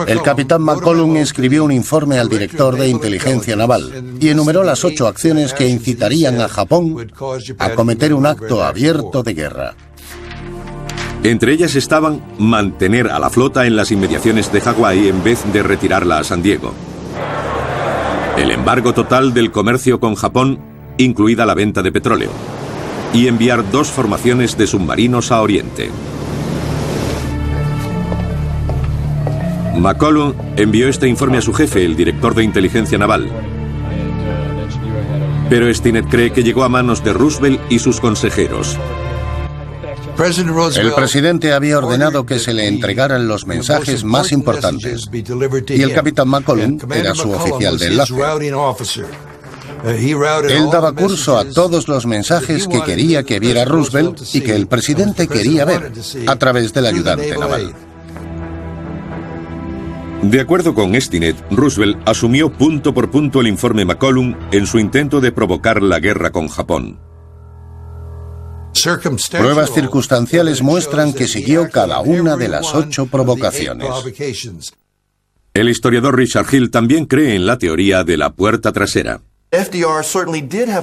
El 0.07 0.21
capitán 0.21 0.61
McCollum 0.61 1.17
escribió 1.17 1.65
un 1.65 1.71
informe 1.71 2.19
al 2.19 2.29
director 2.29 2.77
de 2.77 2.87
inteligencia 2.87 3.55
naval 3.55 4.15
y 4.19 4.29
enumeró 4.29 4.63
las 4.63 4.85
ocho 4.85 5.07
acciones 5.07 5.53
que 5.53 5.67
incitarían 5.67 6.39
a 6.39 6.47
Japón 6.47 7.11
a 7.57 7.69
cometer 7.71 8.13
un 8.13 8.27
acto 8.27 8.63
abierto 8.63 9.23
de 9.23 9.33
guerra. 9.33 9.75
Entre 11.23 11.53
ellas 11.53 11.75
estaban 11.75 12.21
mantener 12.37 13.09
a 13.09 13.17
la 13.17 13.31
flota 13.31 13.65
en 13.65 13.75
las 13.75 13.91
inmediaciones 13.91 14.51
de 14.53 14.61
Hawái 14.61 15.09
en 15.09 15.23
vez 15.23 15.41
de 15.51 15.63
retirarla 15.63 16.19
a 16.19 16.23
San 16.23 16.43
Diego. 16.43 16.73
El 18.37 18.51
embargo 18.51 18.93
total 18.93 19.33
del 19.33 19.51
comercio 19.51 20.01
con 20.01 20.15
Japón, 20.15 20.59
incluida 20.97 21.45
la 21.45 21.53
venta 21.53 21.81
de 21.81 21.91
petróleo. 21.93 22.31
Y 23.13 23.27
enviar 23.27 23.71
dos 23.71 23.89
formaciones 23.89 24.57
de 24.57 24.67
submarinos 24.67 25.31
a 25.31 25.41
Oriente. 25.41 25.89
McCollum 29.77 30.33
envió 30.57 30.89
este 30.89 31.07
informe 31.07 31.37
a 31.37 31.41
su 31.41 31.53
jefe, 31.53 31.85
el 31.85 31.95
director 31.95 32.35
de 32.35 32.43
inteligencia 32.43 32.97
naval. 32.97 33.29
Pero 35.49 35.73
Stinnett 35.73 36.09
cree 36.09 36.31
que 36.31 36.43
llegó 36.43 36.63
a 36.63 36.69
manos 36.69 37.03
de 37.03 37.13
Roosevelt 37.13 37.61
y 37.69 37.79
sus 37.79 38.01
consejeros. 38.01 38.77
El 40.17 40.93
presidente 40.93 41.54
había 41.54 41.78
ordenado 41.78 42.25
que 42.25 42.39
se 42.39 42.54
le 42.54 42.67
entregaran 42.67 43.28
los 43.28 43.45
mensajes 43.45 44.04
más 44.04 44.32
importantes 44.32 45.10
y 45.69 45.82
el 45.82 45.93
capitán 45.93 46.30
McCollum 46.30 46.80
era 46.91 47.13
su 47.13 47.32
oficial 47.32 47.78
de 47.78 47.88
enlace. 47.88 48.13
Él 50.49 50.69
daba 50.71 50.93
curso 50.93 51.38
a 51.38 51.45
todos 51.45 51.88
los 51.88 52.06
mensajes 52.06 52.67
que 52.67 52.82
quería 52.82 53.23
que 53.23 53.39
viera 53.39 53.65
Roosevelt 53.65 54.21
y 54.34 54.41
que 54.41 54.56
el 54.56 54.67
presidente 54.67 55.28
quería 55.28 55.65
ver 55.65 55.91
a 56.28 56.36
través 56.38 56.73
del 56.73 56.86
ayudante 56.88 57.38
naval. 57.38 57.73
De 60.21 60.39
acuerdo 60.39 60.73
con 60.73 60.99
Stinnett, 60.99 61.36
Roosevelt 61.51 61.97
asumió 62.08 62.51
punto 62.51 62.93
por 62.93 63.12
punto 63.12 63.41
el 63.41 63.47
informe 63.47 63.86
McCollum 63.86 64.36
en 64.51 64.65
su 64.65 64.80
intento 64.80 65.21
de 65.21 65.32
provocar 65.32 65.84
la 65.84 65.99
guerra 65.99 66.32
con 66.32 66.47
Japón. 66.47 66.97
Pruebas 69.31 69.71
circunstanciales 69.73 70.61
muestran 70.61 71.13
que 71.13 71.27
siguió 71.27 71.69
cada 71.69 72.01
una 72.01 72.35
de 72.35 72.49
las 72.49 72.73
ocho 72.75 73.05
provocaciones. 73.07 73.89
El 75.53 75.69
historiador 75.69 76.17
Richard 76.17 76.53
Hill 76.53 76.69
también 76.69 77.05
cree 77.05 77.35
en 77.35 77.45
la 77.45 77.57
teoría 77.57 78.03
de 78.03 78.17
la 78.17 78.33
puerta 78.33 78.73
trasera. 78.73 79.21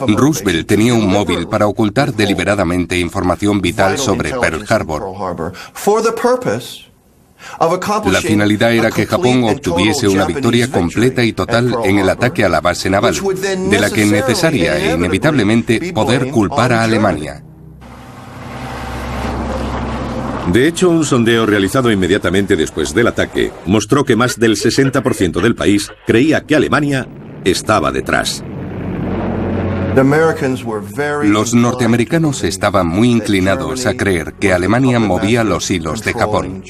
Roosevelt 0.09 0.67
tenía 0.67 0.95
un 0.95 1.07
móvil 1.07 1.47
para 1.47 1.67
ocultar 1.67 2.15
deliberadamente 2.15 2.99
información 2.99 3.61
vital 3.61 3.99
sobre 3.99 4.31
Pearl 4.31 4.65
Harbor. 4.67 5.53
La 8.07 8.21
finalidad 8.21 8.73
era 8.73 8.91
que 8.91 9.05
Japón 9.05 9.45
obtuviese 9.45 10.09
una 10.09 10.25
victoria 10.25 10.71
completa 10.71 11.23
y 11.23 11.33
total 11.33 11.77
en 11.85 11.99
el 11.99 12.09
ataque 12.09 12.45
a 12.45 12.49
la 12.49 12.61
base 12.61 12.89
naval, 12.89 13.15
de 13.15 13.81
la 13.81 13.91
que 13.91 14.07
necesaria 14.07 14.79
e 14.79 14.95
inevitablemente 14.95 15.93
poder 15.93 16.31
culpar 16.31 16.73
a 16.73 16.85
Alemania. 16.85 17.43
De 20.51 20.67
hecho, 20.67 20.91
un 20.91 21.05
sondeo 21.05 21.47
realizado 21.47 21.91
inmediatamente 21.93 22.57
después 22.57 22.93
del 22.95 23.07
ataque 23.07 23.53
mostró 23.67 24.05
que 24.05 24.17
más 24.17 24.39
del 24.39 24.57
60% 24.57 25.41
del 25.41 25.55
país 25.55 25.91
creía 26.07 26.45
que 26.45 26.57
Alemania 26.57 27.07
estaba 27.45 27.93
detrás. 27.93 28.43
Los 31.25 31.55
norteamericanos 31.55 32.45
estaban 32.45 32.87
muy 32.87 33.11
inclinados 33.11 33.87
a 33.87 33.95
creer 33.95 34.35
que 34.35 34.53
Alemania 34.53 34.99
movía 34.99 35.45
los 35.45 35.71
hilos 35.71 36.03
de 36.03 36.13
Japón. 36.13 36.65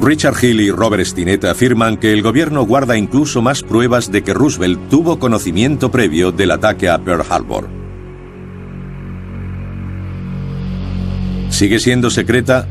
Richard 0.00 0.42
Hill 0.42 0.60
y 0.62 0.70
Robert 0.70 1.04
Stinnett 1.04 1.44
afirman 1.44 1.98
que 1.98 2.12
el 2.12 2.22
gobierno 2.22 2.62
guarda 2.62 2.96
incluso 2.96 3.42
más 3.42 3.62
pruebas 3.62 4.10
de 4.10 4.22
que 4.24 4.32
Roosevelt 4.32 4.88
tuvo 4.88 5.18
conocimiento 5.18 5.90
previo 5.90 6.32
del 6.32 6.50
ataque 6.50 6.88
a 6.88 6.98
Pearl 6.98 7.22
Harbor. 7.28 7.81
Sigue 11.62 11.78
siendo 11.78 12.10
secreta 12.10 12.66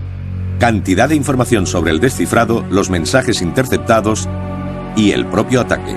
cantidad 0.60 1.08
de 1.08 1.16
información 1.16 1.66
sobre 1.66 1.92
el 1.92 2.02
descifrado, 2.02 2.66
los 2.70 2.90
mensajes 2.90 3.42
interceptados 3.42 4.28
y 4.98 5.12
el 5.12 5.28
propio 5.28 5.62
ataque. 5.62 5.96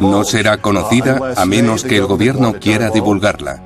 No 0.00 0.22
será 0.22 0.58
conocida 0.58 1.18
a 1.36 1.44
menos 1.44 1.82
que 1.82 1.96
el 1.96 2.06
gobierno 2.06 2.52
quiera 2.60 2.90
divulgarla. 2.90 3.60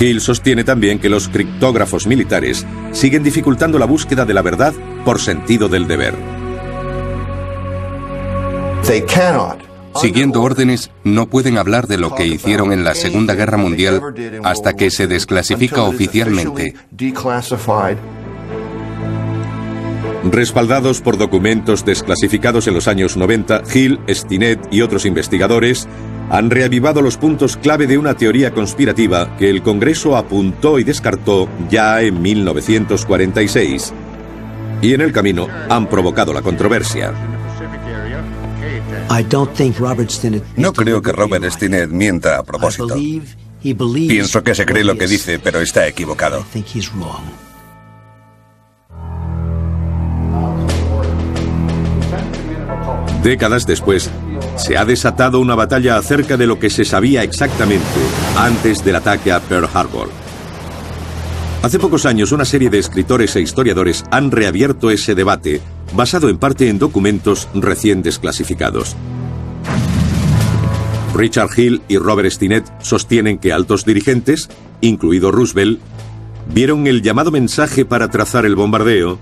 Hill 0.00 0.22
sostiene 0.22 0.64
también 0.64 0.98
que 0.98 1.10
los 1.10 1.28
criptógrafos 1.28 2.06
militares 2.06 2.66
siguen 2.92 3.22
dificultando 3.22 3.78
la 3.78 3.84
búsqueda 3.84 4.24
de 4.24 4.32
la 4.32 4.40
verdad 4.40 4.72
por 5.04 5.20
sentido 5.20 5.68
del 5.68 5.86
deber. 5.86 6.14
Siguiendo 10.00 10.42
órdenes, 10.42 10.90
no 11.04 11.26
pueden 11.26 11.58
hablar 11.58 11.86
de 11.86 11.98
lo 11.98 12.14
que 12.14 12.26
hicieron 12.26 12.72
en 12.72 12.84
la 12.84 12.94
Segunda 12.94 13.34
Guerra 13.34 13.56
Mundial 13.56 14.00
hasta 14.42 14.74
que 14.74 14.90
se 14.90 15.06
desclasifica 15.06 15.82
oficialmente. 15.82 16.74
Respaldados 20.24 21.00
por 21.00 21.18
documentos 21.18 21.84
desclasificados 21.84 22.68
en 22.68 22.74
los 22.74 22.86
años 22.86 23.16
90, 23.16 23.62
Hill, 23.74 23.98
Stinnett 24.08 24.60
y 24.70 24.80
otros 24.82 25.04
investigadores 25.04 25.88
han 26.30 26.48
reavivado 26.48 27.02
los 27.02 27.16
puntos 27.16 27.56
clave 27.56 27.86
de 27.86 27.98
una 27.98 28.14
teoría 28.14 28.52
conspirativa 28.52 29.36
que 29.36 29.50
el 29.50 29.62
Congreso 29.62 30.16
apuntó 30.16 30.78
y 30.78 30.84
descartó 30.84 31.48
ya 31.68 32.00
en 32.02 32.22
1946. 32.22 33.92
Y 34.80 34.94
en 34.94 35.00
el 35.00 35.12
camino 35.12 35.48
han 35.68 35.88
provocado 35.88 36.32
la 36.32 36.40
controversia. 36.40 37.31
No 40.56 40.72
creo 40.72 41.02
que 41.02 41.12
Robert 41.12 41.44
Stinnett 41.50 41.90
mienta 41.90 42.38
a 42.38 42.42
propósito. 42.42 42.96
Pienso 43.62 44.42
que 44.42 44.54
se 44.54 44.66
cree 44.66 44.84
lo 44.84 44.96
que 44.96 45.06
dice, 45.06 45.38
pero 45.38 45.60
está 45.60 45.86
equivocado. 45.86 46.44
Décadas 53.22 53.66
después, 53.66 54.10
se 54.56 54.76
ha 54.76 54.84
desatado 54.84 55.38
una 55.38 55.54
batalla 55.54 55.96
acerca 55.96 56.36
de 56.36 56.46
lo 56.46 56.58
que 56.58 56.70
se 56.70 56.84
sabía 56.84 57.22
exactamente 57.22 57.84
antes 58.36 58.84
del 58.84 58.96
ataque 58.96 59.30
a 59.30 59.38
Pearl 59.40 59.68
Harbor. 59.72 60.10
Hace 61.62 61.78
pocos 61.78 62.06
años 62.06 62.32
una 62.32 62.44
serie 62.44 62.68
de 62.70 62.78
escritores 62.78 63.36
e 63.36 63.40
historiadores 63.40 64.04
han 64.10 64.32
reabierto 64.32 64.90
ese 64.90 65.14
debate, 65.14 65.60
basado 65.94 66.28
en 66.28 66.38
parte 66.38 66.68
en 66.68 66.78
documentos 66.78 67.48
recién 67.54 68.02
desclasificados. 68.02 68.96
Richard 71.14 71.50
Hill 71.56 71.82
y 71.88 71.98
Robert 71.98 72.30
Stinnett 72.30 72.64
sostienen 72.80 73.38
que 73.38 73.52
altos 73.52 73.84
dirigentes, 73.84 74.48
incluido 74.80 75.30
Roosevelt, 75.30 75.78
vieron 76.52 76.86
el 76.86 77.02
llamado 77.02 77.30
mensaje 77.30 77.84
para 77.84 78.08
trazar 78.08 78.46
el 78.46 78.56
bombardeo 78.56 79.18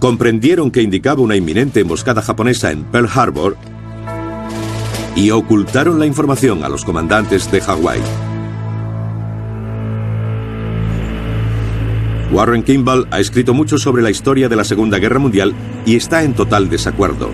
comprendieron 0.00 0.70
que 0.70 0.82
indicaba 0.82 1.20
una 1.20 1.36
inminente 1.36 1.80
emboscada 1.80 2.22
japonesa 2.22 2.72
en 2.72 2.84
Pearl 2.84 3.08
Harbor 3.14 3.56
y 5.14 5.30
ocultaron 5.30 5.98
la 5.98 6.06
información 6.06 6.64
a 6.64 6.68
los 6.68 6.84
comandantes 6.84 7.50
de 7.52 7.60
Hawái. 7.60 8.00
Warren 12.32 12.62
Kimball 12.62 13.08
ha 13.10 13.18
escrito 13.18 13.54
mucho 13.54 13.76
sobre 13.78 14.02
la 14.02 14.10
historia 14.10 14.48
de 14.48 14.56
la 14.56 14.64
Segunda 14.64 14.98
Guerra 14.98 15.18
Mundial 15.18 15.52
y 15.84 15.96
está 15.96 16.22
en 16.22 16.34
total 16.34 16.68
desacuerdo. 16.68 17.30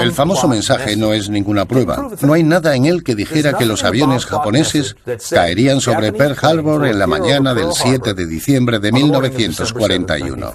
El 0.00 0.12
famoso 0.12 0.48
mensaje 0.48 0.96
no 0.96 1.12
es 1.12 1.28
ninguna 1.28 1.66
prueba. 1.66 2.10
No 2.22 2.32
hay 2.32 2.42
nada 2.42 2.74
en 2.74 2.86
él 2.86 3.04
que 3.04 3.14
dijera 3.14 3.52
que 3.54 3.66
los 3.66 3.84
aviones 3.84 4.26
japoneses 4.26 4.96
caerían 5.30 5.80
sobre 5.80 6.12
Pearl 6.12 6.36
Harbor 6.40 6.86
en 6.86 6.98
la 6.98 7.06
mañana 7.06 7.54
del 7.54 7.72
7 7.72 8.14
de 8.14 8.26
diciembre 8.26 8.78
de 8.80 8.92
1941. 8.92 10.52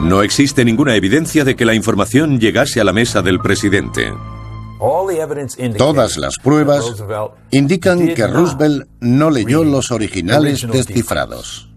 No 0.00 0.22
existe 0.22 0.64
ninguna 0.64 0.96
evidencia 0.96 1.44
de 1.44 1.56
que 1.56 1.64
la 1.64 1.74
información 1.74 2.38
llegase 2.38 2.80
a 2.80 2.84
la 2.84 2.92
mesa 2.92 3.22
del 3.22 3.40
presidente. 3.40 4.12
Todas 5.76 6.16
las 6.18 6.38
pruebas 6.38 6.84
indican 7.50 8.14
que 8.14 8.26
Roosevelt 8.26 8.88
no 9.00 9.30
leyó 9.30 9.64
los 9.64 9.90
originales 9.90 10.66
descifrados. 10.70 11.70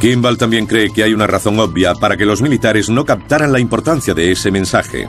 Kimball 0.00 0.36
también 0.36 0.66
cree 0.66 0.92
que 0.92 1.02
hay 1.02 1.14
una 1.14 1.26
razón 1.26 1.58
obvia 1.58 1.94
para 1.94 2.16
que 2.16 2.26
los 2.26 2.42
militares 2.42 2.90
no 2.90 3.06
captaran 3.06 3.52
la 3.52 3.60
importancia 3.60 4.12
de 4.12 4.32
ese 4.32 4.50
mensaje. 4.50 5.08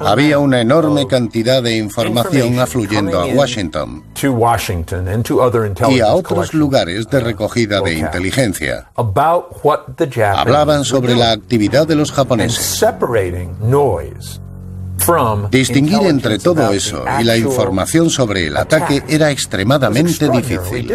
Había 0.00 0.38
una 0.38 0.60
enorme 0.60 1.06
cantidad 1.06 1.62
de 1.62 1.76
información 1.76 2.58
afluyendo 2.58 3.20
a 3.20 3.26
Washington 3.26 4.04
y 5.90 6.00
a 6.00 6.14
otros 6.14 6.54
lugares 6.54 7.08
de 7.08 7.20
recogida 7.20 7.80
de 7.80 7.94
inteligencia. 7.94 8.88
Hablaban 10.36 10.84
sobre 10.84 11.14
la 11.14 11.32
actividad 11.32 11.86
de 11.86 11.94
los 11.96 12.12
japoneses. 12.12 12.84
Distinguir 15.50 16.02
entre 16.06 16.38
todo 16.38 16.70
eso 16.72 17.04
y 17.20 17.24
la 17.24 17.36
información 17.36 18.08
sobre 18.10 18.46
el 18.46 18.56
ataque 18.56 19.02
era 19.08 19.30
extremadamente 19.30 20.28
difícil. 20.30 20.90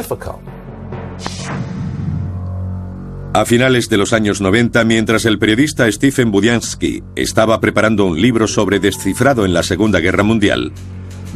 A 3.32 3.46
finales 3.46 3.90
de 3.90 3.98
los 3.98 4.12
años 4.12 4.42
90, 4.42 4.84
mientras 4.86 5.24
el 5.26 5.38
periodista 5.38 5.90
Stephen 5.92 6.32
Budiansky 6.32 7.04
estaba 7.16 7.62
preparando 7.62 8.06
un 8.06 8.20
libro 8.20 8.48
sobre 8.48 8.80
descifrado 8.80 9.46
en 9.46 9.54
la 9.54 9.62
Segunda 9.62 10.00
Guerra 10.00 10.24
Mundial, 10.24 10.72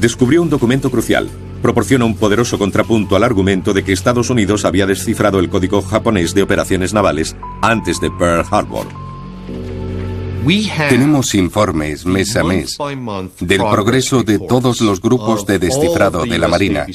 descubrió 0.01 0.41
un 0.41 0.49
documento 0.49 0.89
crucial. 0.89 1.29
Proporciona 1.61 2.05
un 2.05 2.17
poderoso 2.17 2.57
contrapunto 2.57 3.15
al 3.15 3.23
argumento 3.23 3.73
de 3.73 3.83
que 3.83 3.93
Estados 3.93 4.31
Unidos 4.31 4.65
había 4.65 4.87
descifrado 4.87 5.39
el 5.39 5.49
código 5.49 5.83
japonés 5.83 6.33
de 6.33 6.41
operaciones 6.41 6.95
navales 6.95 7.35
antes 7.61 8.01
de 8.01 8.09
Pearl 8.09 8.43
Harbor. 8.49 8.87
Tenemos 10.89 11.35
informes 11.35 12.05
mes 12.05 12.35
a 12.35 12.43
mes 12.43 12.77
del 13.39 13.59
progreso 13.59 14.23
de 14.23 14.39
todos 14.39 14.81
los 14.81 15.01
grupos 15.01 15.45
de 15.45 15.57
descifrado 15.57 16.25
de 16.25 16.37
la 16.37 16.47
Marina. 16.47 16.85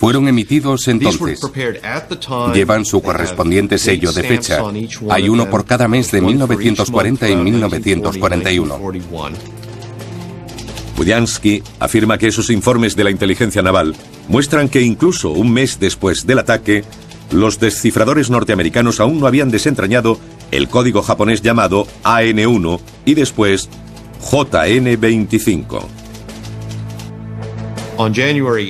Fueron 0.00 0.26
emitidos 0.26 0.88
entonces. 0.88 1.40
Llevan 2.52 2.84
su 2.84 3.00
correspondiente 3.00 3.78
sello 3.78 4.12
de 4.12 4.22
fecha. 4.24 4.62
Hay 5.10 5.28
uno 5.28 5.48
por 5.48 5.64
cada 5.64 5.86
mes 5.86 6.10
de 6.10 6.20
1940 6.20 7.28
y 7.28 7.36
1941. 7.36 8.78
Budiansky 10.96 11.62
afirma 11.78 12.18
que 12.18 12.26
esos 12.26 12.50
informes 12.50 12.96
de 12.96 13.04
la 13.04 13.12
inteligencia 13.12 13.62
naval 13.62 13.94
muestran 14.26 14.68
que 14.68 14.82
incluso 14.82 15.30
un 15.30 15.52
mes 15.52 15.78
después 15.78 16.26
del 16.26 16.40
ataque, 16.40 16.82
los 17.30 17.60
descifradores 17.60 18.30
norteamericanos 18.30 18.98
aún 18.98 19.20
no 19.20 19.28
habían 19.28 19.52
desentrañado 19.52 20.18
el 20.50 20.68
código 20.68 21.02
japonés 21.02 21.42
llamado 21.42 21.86
AN1 22.04 22.80
y 23.04 23.14
después 23.14 23.68
JN25. 24.30 25.98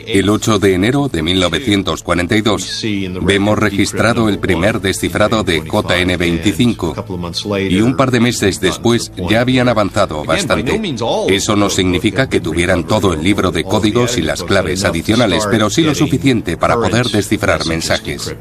El 0.07 0.31
8 0.31 0.59
de 0.59 0.73
enero 0.73 1.09
de 1.09 1.23
1942 1.23 2.83
vemos 3.21 3.59
registrado 3.59 4.31
el 4.31 4.39
primer 4.39 4.81
descifrado 4.81 5.45
de 5.45 5.63
JN25 5.63 7.69
y 7.69 7.83
un 7.83 7.95
par 7.95 8.11
de 8.11 8.21
meses 8.21 8.59
después 8.59 9.13
ya 9.29 9.43
habían 9.43 9.69
avanzado 9.69 10.25
bastante. 10.25 10.81
Eso 11.29 11.57
no 11.57 11.69
significa 11.69 12.31
que 12.31 12.41
tuvieran 12.41 12.85
todo 12.85 13.13
el 13.13 13.23
libro 13.23 13.51
de 13.51 13.65
códigos 13.65 14.17
y 14.17 14.23
las 14.23 14.45
claves 14.45 14.85
adicionales, 14.85 15.47
pero 15.51 15.69
sí 15.69 15.83
lo 15.83 15.95
suficiente 15.95 16.57
para 16.57 16.77
poder 16.77 17.09
descifrar 17.09 17.67
mensajes. 17.67 18.35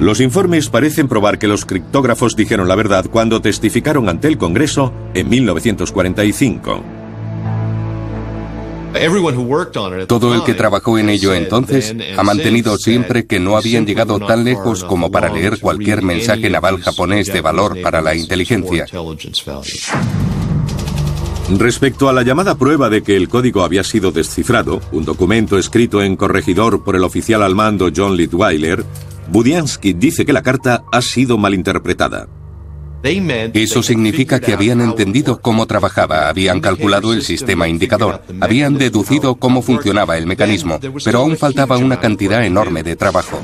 Los 0.00 0.20
informes 0.20 0.68
parecen 0.68 1.08
probar 1.08 1.38
que 1.38 1.48
los 1.48 1.64
criptógrafos 1.64 2.36
dijeron 2.36 2.68
la 2.68 2.74
verdad 2.74 3.06
cuando 3.10 3.40
testificaron 3.40 4.08
ante 4.08 4.28
el 4.28 4.36
Congreso 4.36 4.92
en 5.14 5.28
1945. 5.28 6.82
Todo 10.06 10.34
el 10.34 10.44
que 10.44 10.54
trabajó 10.54 10.98
en 10.98 11.10
ello 11.10 11.34
entonces 11.34 11.94
ha 12.16 12.22
mantenido 12.22 12.76
siempre 12.78 13.26
que 13.26 13.40
no 13.40 13.56
habían 13.56 13.86
llegado 13.86 14.18
tan 14.18 14.44
lejos 14.44 14.84
como 14.84 15.10
para 15.10 15.30
leer 15.30 15.60
cualquier 15.60 16.02
mensaje 16.02 16.48
naval 16.48 16.80
japonés 16.80 17.32
de 17.32 17.40
valor 17.40 17.80
para 17.82 18.00
la 18.00 18.14
inteligencia. 18.14 18.86
Respecto 21.48 22.08
a 22.08 22.12
la 22.12 22.22
llamada 22.22 22.56
prueba 22.56 22.90
de 22.90 23.02
que 23.02 23.16
el 23.16 23.28
código 23.28 23.62
había 23.62 23.84
sido 23.84 24.10
descifrado, 24.10 24.80
un 24.92 25.04
documento 25.04 25.58
escrito 25.58 26.02
en 26.02 26.16
corregidor 26.16 26.82
por 26.82 26.96
el 26.96 27.04
oficial 27.04 27.42
al 27.42 27.54
mando 27.54 27.90
John 27.94 28.16
Litweiler, 28.16 28.84
Budiansky 29.28 29.92
dice 29.92 30.24
que 30.24 30.32
la 30.32 30.42
carta 30.42 30.84
ha 30.92 31.02
sido 31.02 31.38
malinterpretada. 31.38 32.28
Eso 33.02 33.82
significa 33.82 34.40
que 34.40 34.52
habían 34.52 34.80
entendido 34.80 35.40
cómo 35.40 35.66
trabajaba, 35.66 36.28
habían 36.28 36.60
calculado 36.60 37.12
el 37.12 37.22
sistema 37.22 37.68
indicador, 37.68 38.22
habían 38.40 38.78
deducido 38.78 39.36
cómo 39.36 39.62
funcionaba 39.62 40.16
el 40.16 40.26
mecanismo, 40.26 40.80
pero 41.04 41.20
aún 41.20 41.36
faltaba 41.36 41.78
una 41.78 42.00
cantidad 42.00 42.44
enorme 42.44 42.82
de 42.82 42.96
trabajo. 42.96 43.38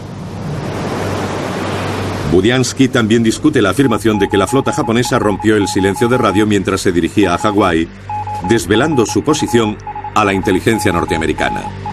Budiansky 2.32 2.88
también 2.88 3.22
discute 3.22 3.60
la 3.60 3.70
afirmación 3.70 4.18
de 4.18 4.28
que 4.28 4.38
la 4.38 4.46
flota 4.46 4.72
japonesa 4.72 5.18
rompió 5.18 5.54
el 5.54 5.68
silencio 5.68 6.08
de 6.08 6.18
radio 6.18 6.46
mientras 6.46 6.80
se 6.80 6.90
dirigía 6.90 7.34
a 7.34 7.38
Hawái, 7.38 7.86
desvelando 8.48 9.06
su 9.06 9.22
posición 9.22 9.76
a 10.14 10.24
la 10.24 10.32
inteligencia 10.32 10.92
norteamericana. 10.92 11.91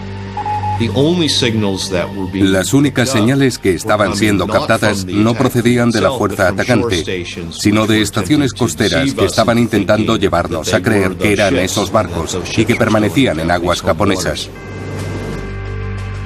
Las 2.32 2.72
únicas 2.72 3.10
señales 3.10 3.58
que 3.58 3.74
estaban 3.74 4.16
siendo 4.16 4.46
captadas 4.46 5.04
no 5.04 5.34
procedían 5.34 5.90
de 5.90 6.00
la 6.00 6.10
fuerza 6.12 6.48
atacante, 6.48 7.24
sino 7.50 7.86
de 7.86 8.00
estaciones 8.00 8.54
costeras 8.54 9.12
que 9.12 9.26
estaban 9.26 9.58
intentando 9.58 10.16
llevarnos 10.16 10.72
a 10.72 10.82
creer 10.82 11.16
que 11.16 11.32
eran 11.32 11.56
esos 11.56 11.92
barcos 11.92 12.38
y 12.56 12.64
que 12.64 12.76
permanecían 12.76 13.40
en 13.40 13.50
aguas 13.50 13.82
japonesas. 13.82 14.48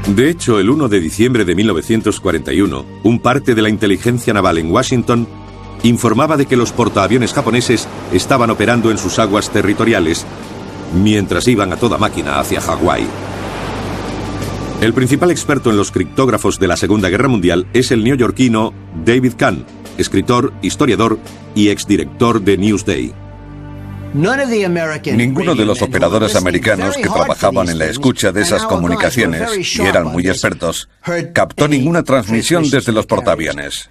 De 0.06 0.28
hecho, 0.28 0.60
el 0.60 0.68
1 0.68 0.88
de 0.88 1.00
diciembre 1.00 1.44
de 1.44 1.54
1941, 1.54 2.84
un 3.02 3.18
parte 3.18 3.54
de 3.54 3.62
la 3.62 3.70
inteligencia 3.70 4.34
naval 4.34 4.58
en 4.58 4.70
Washington 4.70 5.26
informaba 5.82 6.36
de 6.36 6.46
que 6.46 6.56
los 6.56 6.72
portaaviones 6.72 7.32
japoneses 7.32 7.88
estaban 8.12 8.50
operando 8.50 8.90
en 8.90 8.98
sus 8.98 9.18
aguas 9.18 9.50
territoriales 9.50 10.24
mientras 10.94 11.48
iban 11.48 11.72
a 11.72 11.76
toda 11.76 11.98
máquina 11.98 12.38
hacia 12.38 12.60
Hawái. 12.60 13.06
El 14.80 14.92
principal 14.92 15.30
experto 15.30 15.70
en 15.70 15.76
los 15.76 15.90
criptógrafos 15.90 16.58
de 16.58 16.68
la 16.68 16.76
Segunda 16.76 17.08
Guerra 17.08 17.28
Mundial 17.28 17.66
es 17.72 17.90
el 17.90 18.04
neoyorquino 18.04 18.74
David 19.04 19.34
Kahn, 19.36 19.64
escritor, 19.98 20.52
historiador 20.62 21.18
y 21.54 21.70
exdirector 21.70 22.42
de 22.42 22.58
Newsday. 22.58 23.14
Ninguno 24.14 25.54
de 25.56 25.64
los 25.64 25.82
operadores 25.82 26.36
americanos 26.36 26.96
que 26.96 27.02
trabajaban 27.02 27.68
en 27.68 27.78
la 27.78 27.86
escucha 27.86 28.30
de 28.30 28.42
esas 28.42 28.64
comunicaciones, 28.64 29.76
y 29.76 29.82
eran 29.82 30.06
muy 30.06 30.28
expertos, 30.28 30.88
captó 31.32 31.66
ninguna 31.66 32.04
transmisión 32.04 32.68
desde 32.70 32.92
los 32.92 33.06
portaaviones. 33.06 33.90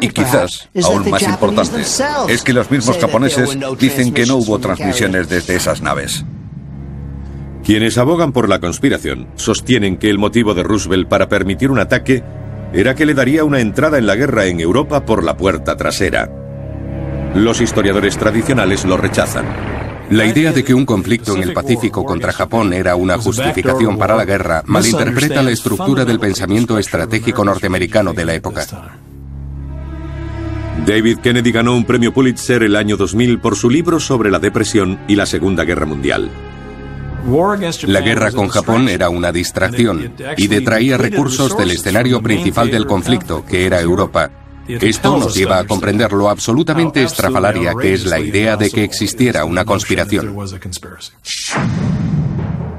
Y 0.00 0.08
quizás, 0.08 0.70
aún 0.82 1.10
más 1.10 1.22
importante, 1.22 1.82
es 2.28 2.42
que 2.42 2.52
los 2.54 2.70
mismos 2.70 2.96
japoneses 2.98 3.58
dicen 3.78 4.14
que 4.14 4.24
no 4.24 4.36
hubo 4.36 4.58
transmisiones 4.58 5.28
desde 5.28 5.56
esas 5.56 5.82
naves. 5.82 6.24
Quienes 7.64 7.96
abogan 7.96 8.32
por 8.32 8.48
la 8.48 8.58
conspiración 8.58 9.28
sostienen 9.36 9.96
que 9.96 10.10
el 10.10 10.18
motivo 10.18 10.52
de 10.54 10.64
Roosevelt 10.64 11.08
para 11.08 11.28
permitir 11.28 11.70
un 11.70 11.78
ataque 11.78 12.24
era 12.72 12.94
que 12.94 13.06
le 13.06 13.14
daría 13.14 13.44
una 13.44 13.60
entrada 13.60 13.98
en 13.98 14.06
la 14.06 14.16
guerra 14.16 14.46
en 14.46 14.58
Europa 14.58 15.04
por 15.04 15.22
la 15.22 15.36
puerta 15.36 15.76
trasera. 15.76 16.30
Los 17.34 17.60
historiadores 17.60 18.18
tradicionales 18.18 18.84
lo 18.84 18.96
rechazan. 18.96 19.46
La 20.10 20.26
idea 20.26 20.52
de 20.52 20.64
que 20.64 20.74
un 20.74 20.84
conflicto 20.84 21.36
en 21.36 21.42
el 21.42 21.52
Pacífico 21.52 22.04
contra 22.04 22.32
Japón 22.32 22.72
era 22.72 22.96
una 22.96 23.16
justificación 23.16 23.96
para 23.96 24.16
la 24.16 24.24
guerra 24.24 24.62
malinterpreta 24.66 25.42
la 25.42 25.52
estructura 25.52 26.04
del 26.04 26.18
pensamiento 26.18 26.78
estratégico 26.78 27.44
norteamericano 27.44 28.12
de 28.12 28.24
la 28.24 28.34
época. 28.34 28.66
David 30.84 31.18
Kennedy 31.18 31.52
ganó 31.52 31.76
un 31.76 31.84
premio 31.84 32.12
Pulitzer 32.12 32.64
el 32.64 32.74
año 32.74 32.96
2000 32.96 33.38
por 33.38 33.54
su 33.54 33.70
libro 33.70 34.00
sobre 34.00 34.30
la 34.30 34.40
depresión 34.40 34.98
y 35.06 35.14
la 35.14 35.26
Segunda 35.26 35.64
Guerra 35.64 35.86
Mundial. 35.86 36.30
La 37.86 38.00
guerra 38.00 38.32
con 38.32 38.48
Japón 38.48 38.88
era 38.88 39.08
una 39.08 39.32
distracción 39.32 40.14
y 40.36 40.48
detraía 40.48 40.96
recursos 40.98 41.56
del 41.56 41.70
escenario 41.70 42.20
principal 42.20 42.70
del 42.70 42.86
conflicto, 42.86 43.44
que 43.44 43.66
era 43.66 43.80
Europa, 43.80 44.30
esto 44.66 45.18
nos 45.18 45.34
lleva 45.34 45.58
a 45.58 45.66
comprender 45.66 46.12
lo 46.12 46.28
absolutamente 46.28 47.02
estrafalaria 47.02 47.74
que 47.80 47.94
es 47.94 48.06
la 48.06 48.20
idea 48.20 48.56
de 48.56 48.70
que 48.70 48.84
existiera 48.84 49.44
una 49.44 49.64
conspiración. 49.64 50.36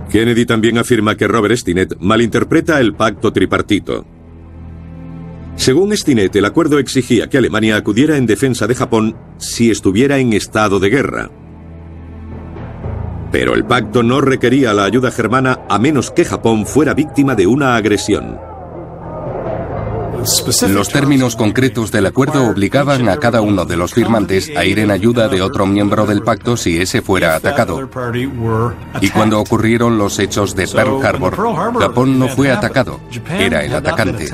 Kennedy 0.10 0.46
también 0.46 0.78
afirma 0.78 1.18
que 1.18 1.28
Robert 1.28 1.58
Stinnett 1.58 1.98
malinterpreta 2.00 2.80
el 2.80 2.94
pacto 2.94 3.34
tripartito. 3.34 4.06
Según 5.56 5.96
Stinnett, 5.96 6.36
el 6.36 6.46
acuerdo 6.46 6.80
exigía 6.80 7.30
que 7.30 7.38
Alemania 7.38 7.76
acudiera 7.76 8.18
en 8.18 8.26
defensa 8.26 8.66
de 8.66 8.76
Japón 8.76 9.16
si 9.38 9.70
estuviera 9.70 10.18
en 10.18 10.34
estado 10.34 10.80
de 10.80 10.90
guerra. 10.90 11.32
Pero 13.34 13.56
el 13.56 13.66
pacto 13.66 14.04
no 14.04 14.22
requería 14.22 14.76
la 14.76 14.84
ayuda 14.84 15.10
germana 15.10 15.62
a 15.68 15.80
menos 15.80 16.12
que 16.12 16.24
Japón 16.24 16.68
fuera 16.68 16.94
víctima 16.94 17.34
de 17.34 17.48
una 17.48 17.76
agresión. 17.76 18.40
Los 20.70 20.90
términos 20.90 21.36
concretos 21.36 21.92
del 21.92 22.06
acuerdo 22.06 22.48
obligaban 22.48 23.10
a 23.10 23.18
cada 23.18 23.42
uno 23.42 23.66
de 23.66 23.76
los 23.76 23.92
firmantes 23.92 24.52
a 24.56 24.66
ir 24.66 24.78
en 24.78 24.92
ayuda 24.92 25.30
de 25.30 25.42
otro 25.42 25.66
miembro 25.66 26.06
del 26.06 26.22
pacto 26.22 26.56
si 26.56 26.80
ese 26.80 27.02
fuera 27.02 27.36
atacado. 27.36 27.90
Y 29.02 29.10
cuando 29.10 29.40
ocurrieron 29.40 29.98
los 29.98 30.20
hechos 30.20 30.56
de 30.56 30.68
Pearl 30.68 31.04
Harbor, 31.04 31.36
Japón 31.80 32.20
no 32.20 32.28
fue 32.28 32.52
atacado, 32.52 33.00
era 33.28 33.66
el 33.66 33.74
atacante. 33.74 34.30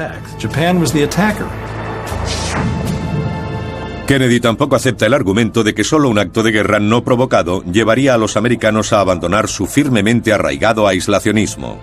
Kennedy 4.10 4.40
tampoco 4.40 4.76
acepta 4.76 5.06
el 5.06 5.14
argumento 5.14 5.64
de 5.64 5.76
que 5.76 5.84
solo 5.84 6.10
un 6.10 6.18
acto 6.18 6.42
de 6.42 6.50
guerra 6.50 6.80
no 6.80 7.04
provocado 7.04 7.64
llevaría 7.66 8.16
a 8.16 8.18
los 8.18 8.38
americanos 8.38 8.92
a 8.92 9.02
abandonar 9.02 9.48
su 9.48 9.68
firmemente 9.68 10.34
arraigado 10.34 10.88
aislacionismo. 10.88 11.78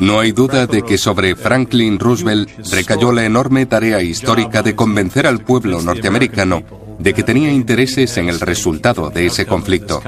No 0.00 0.20
hay 0.20 0.32
duda 0.32 0.66
de 0.66 0.82
que 0.82 0.98
sobre 0.98 1.34
Franklin 1.34 1.98
Roosevelt 1.98 2.50
recayó 2.70 3.10
la 3.10 3.24
enorme 3.24 3.64
tarea 3.64 4.02
histórica 4.02 4.62
de 4.62 4.76
convencer 4.76 5.26
al 5.26 5.40
pueblo 5.40 5.80
norteamericano 5.80 6.62
de 6.98 7.14
que 7.14 7.22
tenía 7.22 7.50
intereses 7.50 8.14
en 8.18 8.28
el 8.28 8.38
resultado 8.38 9.08
de 9.08 9.24
ese 9.24 9.46
conflicto. 9.46 10.02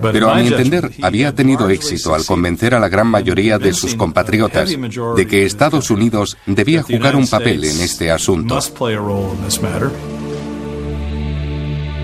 Pero 0.00 0.30
a 0.30 0.36
mi 0.36 0.48
entender, 0.48 0.90
había 1.02 1.34
tenido 1.34 1.68
éxito 1.68 2.14
al 2.14 2.24
convencer 2.24 2.74
a 2.74 2.80
la 2.80 2.88
gran 2.88 3.06
mayoría 3.06 3.58
de 3.58 3.72
sus 3.72 3.94
compatriotas 3.94 4.70
de 5.16 5.26
que 5.26 5.44
Estados 5.44 5.90
Unidos 5.90 6.36
debía 6.46 6.82
jugar 6.82 7.16
un 7.16 7.26
papel 7.26 7.64
en 7.64 7.80
este 7.80 8.10
asunto. 8.10 8.58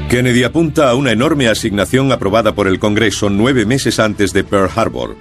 Kennedy 0.09 0.45
apunta 0.45 0.89
a 0.89 0.95
una 0.95 1.11
enorme 1.11 1.49
asignación 1.49 2.13
aprobada 2.13 2.55
por 2.55 2.69
el 2.69 2.79
Congreso 2.79 3.29
nueve 3.29 3.67
meses 3.67 3.99
antes 3.99 4.33
de 4.33 4.45
Pearl 4.45 4.71
Harbor. 4.75 5.17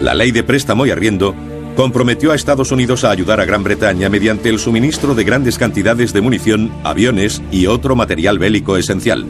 La 0.00 0.14
ley 0.14 0.30
de 0.30 0.44
préstamo 0.44 0.86
y 0.86 0.90
arriendo 0.90 1.34
comprometió 1.74 2.30
a 2.30 2.36
Estados 2.36 2.70
Unidos 2.70 3.02
a 3.02 3.10
ayudar 3.10 3.40
a 3.40 3.44
Gran 3.44 3.64
Bretaña 3.64 4.08
mediante 4.08 4.48
el 4.48 4.60
suministro 4.60 5.16
de 5.16 5.24
grandes 5.24 5.58
cantidades 5.58 6.12
de 6.12 6.20
munición, 6.20 6.72
aviones 6.84 7.42
y 7.50 7.66
otro 7.66 7.96
material 7.96 8.38
bélico 8.38 8.76
esencial. 8.76 9.26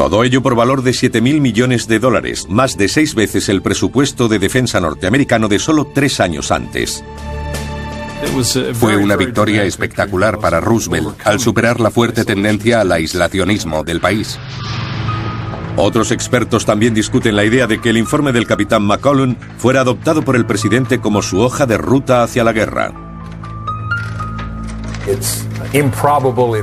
Todo 0.00 0.24
ello 0.24 0.40
por 0.40 0.54
valor 0.54 0.82
de 0.82 0.92
7.000 0.92 1.42
millones 1.42 1.86
de 1.86 1.98
dólares, 1.98 2.46
más 2.48 2.78
de 2.78 2.88
seis 2.88 3.14
veces 3.14 3.50
el 3.50 3.60
presupuesto 3.60 4.28
de 4.28 4.38
defensa 4.38 4.80
norteamericano 4.80 5.46
de 5.46 5.58
solo 5.58 5.90
tres 5.94 6.20
años 6.20 6.50
antes. 6.50 7.04
Fue 8.72 8.96
una 8.96 9.16
victoria 9.16 9.62
espectacular 9.64 10.38
para 10.38 10.58
Roosevelt 10.58 11.20
al 11.26 11.38
superar 11.38 11.80
la 11.80 11.90
fuerte 11.90 12.24
tendencia 12.24 12.80
al 12.80 12.92
aislacionismo 12.92 13.84
del 13.84 14.00
país. 14.00 14.38
Otros 15.76 16.12
expertos 16.12 16.64
también 16.64 16.94
discuten 16.94 17.36
la 17.36 17.44
idea 17.44 17.66
de 17.66 17.78
que 17.78 17.90
el 17.90 17.98
informe 17.98 18.32
del 18.32 18.46
capitán 18.46 18.84
McCollum 18.84 19.36
fuera 19.58 19.82
adoptado 19.82 20.22
por 20.22 20.34
el 20.34 20.46
presidente 20.46 20.98
como 21.02 21.20
su 21.20 21.40
hoja 21.40 21.66
de 21.66 21.76
ruta 21.76 22.22
hacia 22.22 22.42
la 22.42 22.54
guerra. 22.54 23.09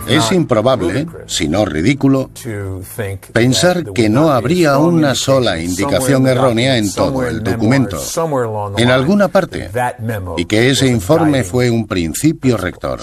Es 0.08 0.32
improbable, 0.32 1.08
si 1.26 1.48
no 1.48 1.66
ridículo, 1.66 2.30
pensar 3.34 3.94
que 3.94 4.10
no 4.10 4.32
habría 4.32 4.78
una 4.78 5.16
sola 5.16 5.60
indicación 5.60 6.28
errónea 6.28 6.78
en 6.78 6.92
todo 6.94 7.26
el 7.26 7.44
documento, 7.44 8.00
en 8.78 8.90
alguna 8.90 9.28
parte, 9.28 9.70
y 10.38 10.46
que 10.46 10.70
ese 10.70 10.88
informe 10.88 11.44
fue 11.44 11.70
un 11.70 11.88
principio 11.88 12.58
rector. 12.58 13.00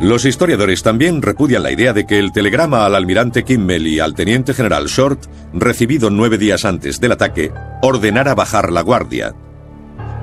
Los 0.00 0.24
historiadores 0.24 0.82
también 0.82 1.22
repudian 1.22 1.62
la 1.62 1.70
idea 1.70 1.92
de 1.92 2.04
que 2.04 2.18
el 2.18 2.32
telegrama 2.32 2.84
al 2.84 2.94
almirante 2.94 3.44
Kimmel 3.44 3.86
y 3.86 4.00
al 4.00 4.14
teniente 4.14 4.52
general 4.52 4.86
Short, 4.86 5.24
recibido 5.52 6.10
nueve 6.10 6.36
días 6.36 6.64
antes 6.64 7.00
del 7.00 7.12
ataque, 7.12 7.52
ordenara 7.80 8.34
bajar 8.34 8.70
la 8.70 8.82
guardia. 8.82 9.34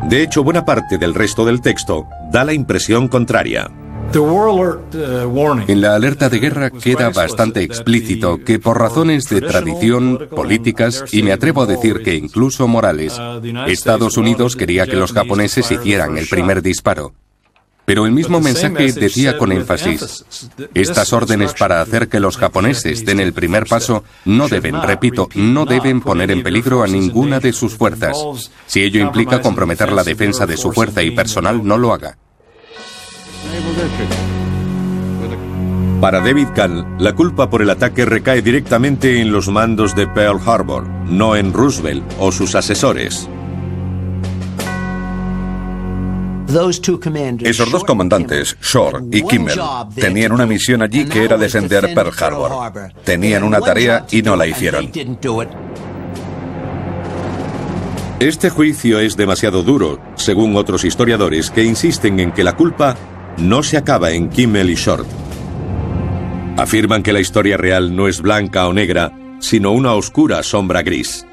De 0.10 0.24
hecho, 0.24 0.44
buena 0.44 0.66
parte 0.66 0.98
del 0.98 1.14
resto 1.14 1.46
del 1.46 1.62
texto 1.62 2.08
da 2.32 2.44
la 2.44 2.54
impresión 2.54 3.08
contraria. 3.08 3.70
Uh, 4.14 4.78
en 5.68 5.82
la 5.82 5.96
alerta 5.96 6.28
de 6.28 6.40
guerra 6.40 6.70
queda 6.70 7.12
bastante 7.12 7.64
explícito 7.64 8.40
que 8.44 8.60
por 8.60 8.78
razones 8.78 9.30
de 9.30 9.40
tradición, 9.40 10.28
políticas 10.30 11.06
y 11.14 11.24
me 11.24 11.32
atrevo 11.32 11.62
a 11.62 11.66
decir 11.66 12.02
que 12.04 12.16
incluso 12.16 12.68
morales, 12.68 13.18
Estados 13.68 14.18
Unidos 14.18 14.58
quería 14.58 14.86
que 14.86 14.98
los 14.98 15.14
japoneses 15.14 15.72
hicieran 15.72 16.18
el 16.18 16.28
primer 16.28 16.62
disparo. 16.62 17.14
Pero 17.86 18.06
el 18.06 18.12
mismo 18.12 18.40
mensaje 18.40 18.92
decía 18.94 19.38
con 19.38 19.52
énfasis, 19.52 20.24
estas 20.74 21.14
órdenes 21.14 21.54
para 21.54 21.82
hacer 21.82 22.08
que 22.08 22.20
los 22.20 22.38
japoneses 22.38 23.06
den 23.06 23.20
el 23.20 23.34
primer 23.34 23.66
paso 23.66 24.04
no 24.26 24.48
deben, 24.48 24.82
repito, 24.82 25.30
no 25.36 25.66
deben 25.66 26.02
poner 26.02 26.32
en 26.32 26.44
peligro 26.44 26.84
a 26.84 26.88
ninguna 26.88 27.40
de 27.40 27.54
sus 27.54 27.76
fuerzas. 27.76 28.18
Si 28.68 28.84
ello 28.84 29.02
implica 29.02 29.42
comprometer 29.42 29.92
la 29.92 30.04
defensa 30.04 30.46
de 30.46 30.58
su 30.58 30.72
fuerza 30.72 31.02
y 31.02 31.12
personal, 31.12 31.66
no 31.66 31.78
lo 31.78 31.94
haga. 31.94 32.18
Para 36.00 36.20
David 36.20 36.48
Kahn, 36.56 36.98
la 36.98 37.14
culpa 37.14 37.50
por 37.50 37.62
el 37.62 37.70
ataque 37.70 38.06
recae 38.06 38.42
directamente 38.42 39.22
en 39.22 39.32
los 39.32 39.50
mandos 39.50 39.96
de 39.96 40.08
Pearl 40.08 40.40
Harbor, 40.44 40.88
no 40.88 41.36
en 41.36 41.54
Roosevelt 41.54 42.04
o 42.20 42.32
sus 42.32 42.56
asesores. 42.56 43.30
Esos 47.48 47.72
dos 47.72 47.84
comandantes, 47.84 48.58
Shore 48.62 49.06
y 49.12 49.24
Kimmel, 49.24 49.60
tenían 49.96 50.32
una 50.32 50.46
misión 50.46 50.82
allí 50.82 51.06
que 51.06 51.24
era 51.24 51.38
defender 51.38 51.94
Pearl 51.94 52.12
Harbor. 52.18 52.72
Tenían 53.04 53.44
una 53.44 53.60
tarea 53.60 54.06
y 54.12 54.22
no 54.22 54.36
la 54.36 54.48
hicieron. 54.48 54.92
Este 58.20 58.50
juicio 58.52 59.00
es 59.00 59.18
demasiado 59.18 59.64
duro, 59.64 60.00
según 60.16 60.56
otros 60.56 60.84
historiadores 60.84 61.50
que 61.50 61.64
insisten 61.64 62.20
en 62.20 62.32
que 62.32 62.44
la 62.44 62.56
culpa 62.56 62.96
no 63.38 63.64
se 63.64 63.78
acaba 63.78 64.12
en 64.12 64.30
Kimmel 64.30 64.70
y 64.70 64.76
Short. 64.76 65.08
Afirman 66.58 67.02
que 67.02 67.14
la 67.14 67.20
historia 67.20 67.58
real 67.58 67.96
no 67.96 68.08
es 68.08 68.22
blanca 68.22 68.68
o 68.68 68.74
negra, 68.74 69.12
sino 69.40 69.72
una 69.72 69.94
oscura 69.94 70.44
sombra 70.44 70.84
gris. 70.84 71.26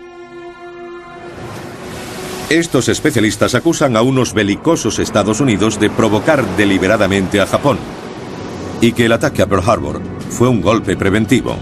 Estos 2.50 2.88
especialistas 2.88 3.54
acusan 3.54 3.94
a 3.94 4.00
unos 4.00 4.32
belicosos 4.32 4.98
Estados 4.98 5.40
Unidos 5.40 5.78
de 5.78 5.90
provocar 5.90 6.42
deliberadamente 6.56 7.42
a 7.42 7.46
Japón 7.46 7.78
y 8.80 8.92
que 8.92 9.04
el 9.04 9.12
ataque 9.12 9.42
a 9.42 9.46
Pearl 9.46 9.68
Harbor 9.68 10.00
fue 10.30 10.48
un 10.48 10.62
golpe 10.62 10.96
preventivo. 10.96 11.56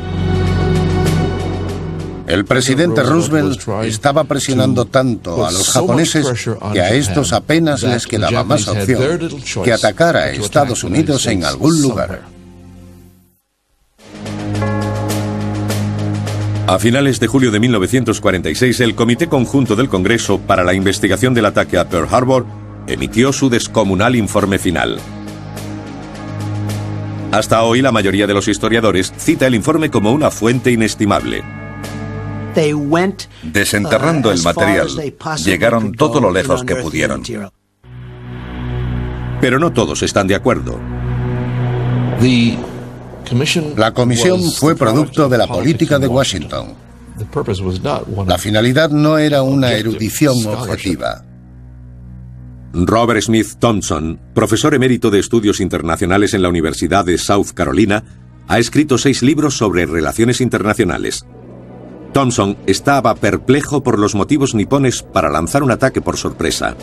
El 2.28 2.44
presidente 2.44 3.02
Roosevelt 3.02 3.60
estaba 3.84 4.24
presionando 4.24 4.84
tanto 4.84 5.44
a 5.44 5.50
los 5.50 5.70
japoneses 5.70 6.24
que 6.72 6.80
a 6.80 6.90
estos 6.90 7.32
apenas 7.32 7.82
les 7.82 8.06
quedaba 8.06 8.44
más 8.44 8.68
opción 8.68 9.28
que 9.64 9.72
atacar 9.72 10.16
a 10.16 10.30
Estados 10.30 10.84
Unidos 10.84 11.26
en 11.26 11.44
algún 11.44 11.82
lugar. 11.82 12.35
A 16.68 16.80
finales 16.80 17.20
de 17.20 17.28
julio 17.28 17.52
de 17.52 17.60
1946, 17.60 18.80
el 18.80 18.96
Comité 18.96 19.28
Conjunto 19.28 19.76
del 19.76 19.88
Congreso 19.88 20.40
para 20.40 20.64
la 20.64 20.74
Investigación 20.74 21.32
del 21.32 21.46
Ataque 21.46 21.78
a 21.78 21.88
Pearl 21.88 22.08
Harbor 22.12 22.44
emitió 22.88 23.32
su 23.32 23.48
descomunal 23.48 24.16
informe 24.16 24.58
final. 24.58 24.98
Hasta 27.30 27.62
hoy, 27.62 27.82
la 27.82 27.92
mayoría 27.92 28.26
de 28.26 28.34
los 28.34 28.48
historiadores 28.48 29.12
cita 29.16 29.46
el 29.46 29.54
informe 29.54 29.90
como 29.90 30.10
una 30.10 30.32
fuente 30.32 30.72
inestimable. 30.72 31.44
Desenterrando 33.44 34.32
el 34.32 34.42
material, 34.42 34.88
llegaron 35.44 35.92
todo 35.92 36.20
lo 36.20 36.32
lejos 36.32 36.64
que 36.64 36.74
pudieron. 36.74 37.22
Pero 39.40 39.60
no 39.60 39.72
todos 39.72 40.02
están 40.02 40.26
de 40.26 40.34
acuerdo. 40.34 40.80
La 43.76 43.92
comisión 43.92 44.40
fue 44.52 44.76
producto 44.76 45.28
de 45.28 45.38
la 45.38 45.46
política 45.46 45.98
de 45.98 46.06
Washington. 46.06 46.74
La 48.26 48.38
finalidad 48.38 48.90
no 48.90 49.18
era 49.18 49.42
una 49.42 49.72
erudición 49.72 50.46
objetiva. 50.46 51.24
Robert 52.72 53.22
Smith 53.22 53.54
Thompson, 53.58 54.20
profesor 54.34 54.74
emérito 54.74 55.10
de 55.10 55.18
estudios 55.18 55.60
internacionales 55.60 56.34
en 56.34 56.42
la 56.42 56.50
Universidad 56.50 57.04
de 57.04 57.16
South 57.16 57.52
Carolina, 57.54 58.04
ha 58.48 58.58
escrito 58.58 58.98
seis 58.98 59.22
libros 59.22 59.56
sobre 59.56 59.86
relaciones 59.86 60.40
internacionales. 60.40 61.24
Thompson 62.12 62.56
estaba 62.66 63.14
perplejo 63.14 63.82
por 63.82 63.98
los 63.98 64.14
motivos 64.14 64.54
nipones 64.54 65.02
para 65.02 65.30
lanzar 65.30 65.62
un 65.62 65.70
ataque 65.70 66.00
por 66.00 66.16
sorpresa. 66.16 66.76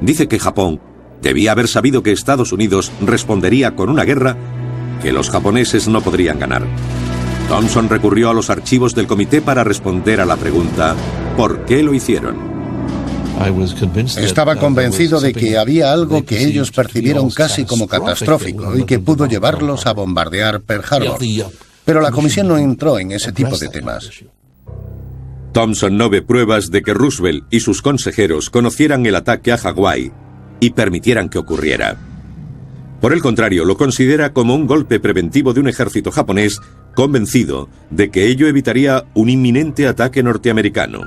Dice 0.00 0.28
que 0.28 0.38
Japón 0.38 0.80
debía 1.22 1.52
haber 1.52 1.68
sabido 1.68 2.02
que 2.02 2.12
Estados 2.12 2.52
Unidos 2.52 2.92
respondería 3.00 3.74
con 3.76 3.88
una 3.88 4.04
guerra 4.04 4.36
que 5.02 5.12
los 5.12 5.30
japoneses 5.30 5.88
no 5.88 6.00
podrían 6.00 6.38
ganar. 6.38 6.66
Thompson 7.48 7.88
recurrió 7.88 8.30
a 8.30 8.34
los 8.34 8.50
archivos 8.50 8.94
del 8.94 9.06
comité 9.06 9.40
para 9.40 9.62
responder 9.62 10.20
a 10.20 10.26
la 10.26 10.36
pregunta 10.36 10.96
¿por 11.36 11.64
qué 11.64 11.82
lo 11.82 11.94
hicieron? 11.94 12.56
Estaba 14.16 14.56
convencido 14.56 15.20
de 15.20 15.34
que 15.34 15.58
había 15.58 15.92
algo 15.92 16.24
que 16.24 16.42
ellos 16.42 16.70
percibieron 16.70 17.30
casi 17.30 17.64
como 17.64 17.86
catastrófico 17.86 18.76
y 18.76 18.84
que 18.84 18.98
pudo 18.98 19.26
llevarlos 19.26 19.86
a 19.86 19.92
bombardear 19.92 20.62
Pearl 20.62 20.84
Harbor. 20.88 21.18
Pero 21.84 22.00
la 22.00 22.10
comisión 22.10 22.48
no 22.48 22.56
entró 22.56 22.98
en 22.98 23.12
ese 23.12 23.32
tipo 23.32 23.56
de 23.58 23.68
temas. 23.68 24.10
Thompson 25.52 25.96
no 25.96 26.10
ve 26.10 26.22
pruebas 26.22 26.70
de 26.70 26.82
que 26.82 26.92
Roosevelt 26.92 27.44
y 27.50 27.60
sus 27.60 27.80
consejeros 27.80 28.50
conocieran 28.50 29.06
el 29.06 29.14
ataque 29.14 29.52
a 29.52 29.58
Hawái 29.58 30.12
y 30.60 30.70
permitieran 30.70 31.28
que 31.28 31.38
ocurriera. 31.38 31.96
Por 33.00 33.12
el 33.12 33.20
contrario, 33.20 33.64
lo 33.64 33.76
considera 33.76 34.32
como 34.32 34.54
un 34.54 34.66
golpe 34.66 35.00
preventivo 35.00 35.52
de 35.52 35.60
un 35.60 35.68
ejército 35.68 36.10
japonés 36.10 36.60
convencido 36.94 37.68
de 37.90 38.10
que 38.10 38.26
ello 38.26 38.48
evitaría 38.48 39.04
un 39.14 39.28
inminente 39.28 39.86
ataque 39.86 40.22
norteamericano. 40.22 41.02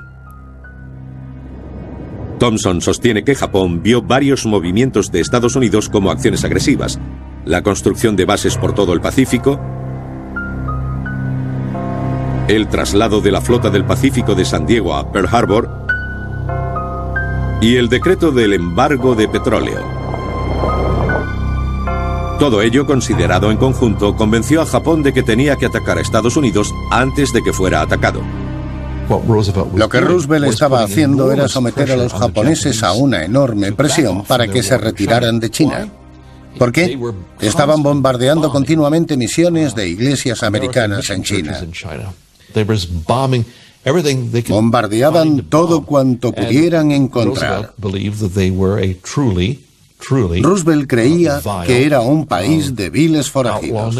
Thompson 2.37 2.79
sostiene 2.81 3.23
que 3.23 3.35
Japón 3.35 3.83
vio 3.83 4.01
varios 4.01 4.45
movimientos 4.45 5.11
de 5.11 5.19
Estados 5.19 5.55
Unidos 5.55 5.89
como 5.89 6.09
acciones 6.09 6.45
agresivas, 6.45 6.99
la 7.45 7.63
construcción 7.63 8.15
de 8.15 8.25
bases 8.25 8.55
por 8.55 8.73
todo 8.73 8.93
el 8.93 9.01
Pacífico, 9.01 9.59
el 12.47 12.67
traslado 12.67 13.19
de 13.19 13.31
la 13.31 13.41
flota 13.41 13.69
del 13.69 13.85
Pacífico 13.85 14.35
de 14.35 14.45
San 14.45 14.65
Diego 14.65 14.95
a 14.95 15.11
Pearl 15.11 15.27
Harbor 15.31 15.69
y 17.61 17.75
el 17.75 17.89
decreto 17.89 18.31
del 18.31 18.53
embargo 18.53 19.15
de 19.15 19.27
petróleo. 19.27 19.83
Todo 22.39 22.61
ello 22.61 22.85
considerado 22.85 23.51
en 23.51 23.57
conjunto 23.57 24.15
convenció 24.15 24.61
a 24.61 24.65
Japón 24.65 25.03
de 25.03 25.11
que 25.11 25.23
tenía 25.23 25.57
que 25.57 25.65
atacar 25.65 25.97
a 25.97 26.01
Estados 26.01 26.37
Unidos 26.37 26.73
antes 26.89 27.33
de 27.33 27.43
que 27.43 27.51
fuera 27.51 27.81
atacado. 27.81 28.21
Lo 29.75 29.89
que 29.89 29.99
Roosevelt 29.99 30.45
estaba 30.47 30.83
haciendo 30.83 31.33
era 31.33 31.49
someter 31.49 31.91
a 31.91 31.97
los 31.97 32.13
japoneses 32.13 32.81
a 32.81 32.93
una 32.93 33.25
enorme 33.25 33.73
presión 33.73 34.23
para 34.23 34.47
que 34.47 34.63
se 34.63 34.77
retiraran 34.77 35.41
de 35.41 35.49
China. 35.49 35.89
¿Por 36.57 36.71
qué? 36.71 36.97
Estaban 37.41 37.83
bombardeando 37.83 38.49
continuamente 38.49 39.17
misiones 39.17 39.75
de 39.75 39.89
iglesias 39.89 40.41
americanas 40.41 41.09
en 41.09 41.23
China. 41.23 41.59
Bombardeaban 44.47 45.43
todo 45.49 45.81
cuanto 45.83 46.31
pudieran 46.31 46.91
encontrar. 46.91 47.73
Roosevelt 50.41 50.87
creía 50.87 51.41
que 51.65 51.85
era 51.85 52.01
un 52.01 52.25
país 52.25 52.75
de 52.75 52.89
viles 52.89 53.29
forajidos. 53.29 53.95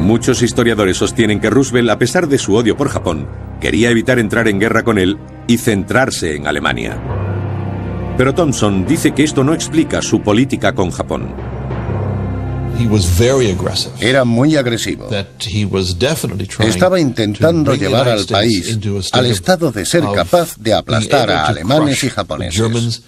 Muchos 0.00 0.42
historiadores 0.42 0.96
sostienen 0.96 1.40
que 1.40 1.50
Roosevelt, 1.50 1.90
a 1.90 1.98
pesar 1.98 2.28
de 2.28 2.38
su 2.38 2.54
odio 2.54 2.76
por 2.76 2.88
Japón, 2.88 3.26
quería 3.60 3.90
evitar 3.90 4.18
entrar 4.18 4.46
en 4.48 4.60
guerra 4.60 4.84
con 4.84 4.98
él 4.98 5.18
y 5.48 5.58
centrarse 5.58 6.36
en 6.36 6.46
Alemania. 6.46 6.96
Pero 8.16 8.34
Thompson 8.34 8.86
dice 8.86 9.12
que 9.12 9.24
esto 9.24 9.42
no 9.44 9.52
explica 9.54 10.00
su 10.02 10.22
política 10.22 10.74
con 10.74 10.90
Japón. 10.90 11.32
Era 14.00 14.24
muy 14.24 14.54
agresivo. 14.54 15.08
Estaba 16.68 17.00
intentando 17.00 17.74
llevar 17.74 18.08
al 18.08 18.24
país 18.26 18.78
al 19.12 19.26
estado 19.26 19.72
de 19.72 19.84
ser 19.84 20.04
capaz 20.14 20.56
de 20.58 20.74
aplastar 20.74 21.28
a 21.30 21.46
alemanes 21.48 22.04
y 22.04 22.08
japoneses. 22.10 23.02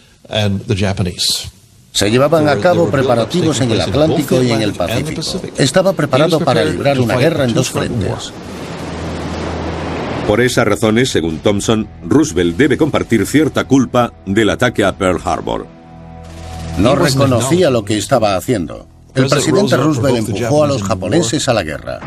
Se 1.93 2.11
llevaban 2.11 2.49
a 2.49 2.57
cabo 2.57 2.89
preparativos 2.89 3.61
en 3.61 3.73
el 3.73 3.81
Atlántico 3.81 4.43
y 4.43 4.53
en 4.53 4.63
el 4.63 4.73
Pacífico. 4.73 5.23
Estaba 5.59 5.93
preparado 5.93 6.41
para 6.41 6.65
librar 6.65 7.01
una 7.01 7.17
guerra 7.17 7.45
en 7.45 7.55
dos 7.55 7.71
frentes. 7.71 8.33
Por 10.27 10.41
esas 10.41 10.65
razones, 10.65 11.11
según 11.11 11.39
Thompson, 11.39 11.89
Roosevelt 12.05 12.57
debe 12.57 12.79
compartir 12.79 13.27
cierta 13.27 13.65
culpa 13.65 14.13
del 14.27 14.51
ataque 14.51 14.85
a 14.85 14.97
Pearl 14.97 15.21
Harbor. 15.25 15.67
No 16.79 16.95
reconocía 16.95 17.71
lo 17.71 17.85
que 17.85 17.99
estaba 17.99 18.37
haciendo. 18.37 18.87
El 19.15 19.27
presidente 19.27 19.77
Roosevelt 19.77 20.29
empujó 20.29 20.63
a 20.63 20.69
los 20.69 20.85
japoneses 20.85 21.49
a 21.49 21.55
la 21.55 21.65
guerra. 21.65 21.99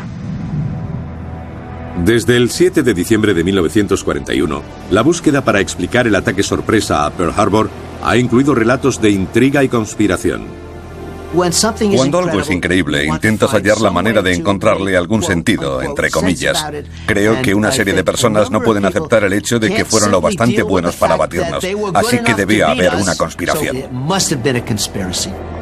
Desde 2.02 2.36
el 2.36 2.50
7 2.50 2.82
de 2.82 2.94
diciembre 2.94 3.34
de 3.34 3.44
1941, 3.44 4.62
la 4.90 5.02
búsqueda 5.02 5.44
para 5.44 5.60
explicar 5.60 6.06
el 6.06 6.14
ataque 6.16 6.42
sorpresa 6.42 7.04
a 7.04 7.10
Pearl 7.10 7.34
Harbor 7.36 7.70
ha 8.04 8.16
incluido 8.16 8.54
relatos 8.54 9.00
de 9.00 9.10
intriga 9.10 9.64
y 9.64 9.68
conspiración. 9.68 10.64
Cuando 11.96 12.18
algo 12.20 12.38
es 12.38 12.50
increíble, 12.50 13.06
intentas 13.06 13.50
hallar 13.50 13.80
la 13.80 13.90
manera 13.90 14.22
de 14.22 14.34
encontrarle 14.34 14.96
algún 14.96 15.22
sentido, 15.24 15.82
entre 15.82 16.08
comillas. 16.08 16.64
Creo 17.06 17.42
que 17.42 17.54
una 17.54 17.72
serie 17.72 17.92
de 17.92 18.04
personas 18.04 18.52
no 18.52 18.60
pueden 18.60 18.84
aceptar 18.84 19.24
el 19.24 19.32
hecho 19.32 19.58
de 19.58 19.74
que 19.74 19.84
fueron 19.84 20.12
lo 20.12 20.20
bastante 20.20 20.62
buenos 20.62 20.94
para 20.94 21.16
batirnos, 21.16 21.64
así 21.94 22.18
que 22.20 22.34
debía 22.34 22.70
haber 22.70 22.94
una 22.94 23.16
conspiración. 23.16 23.78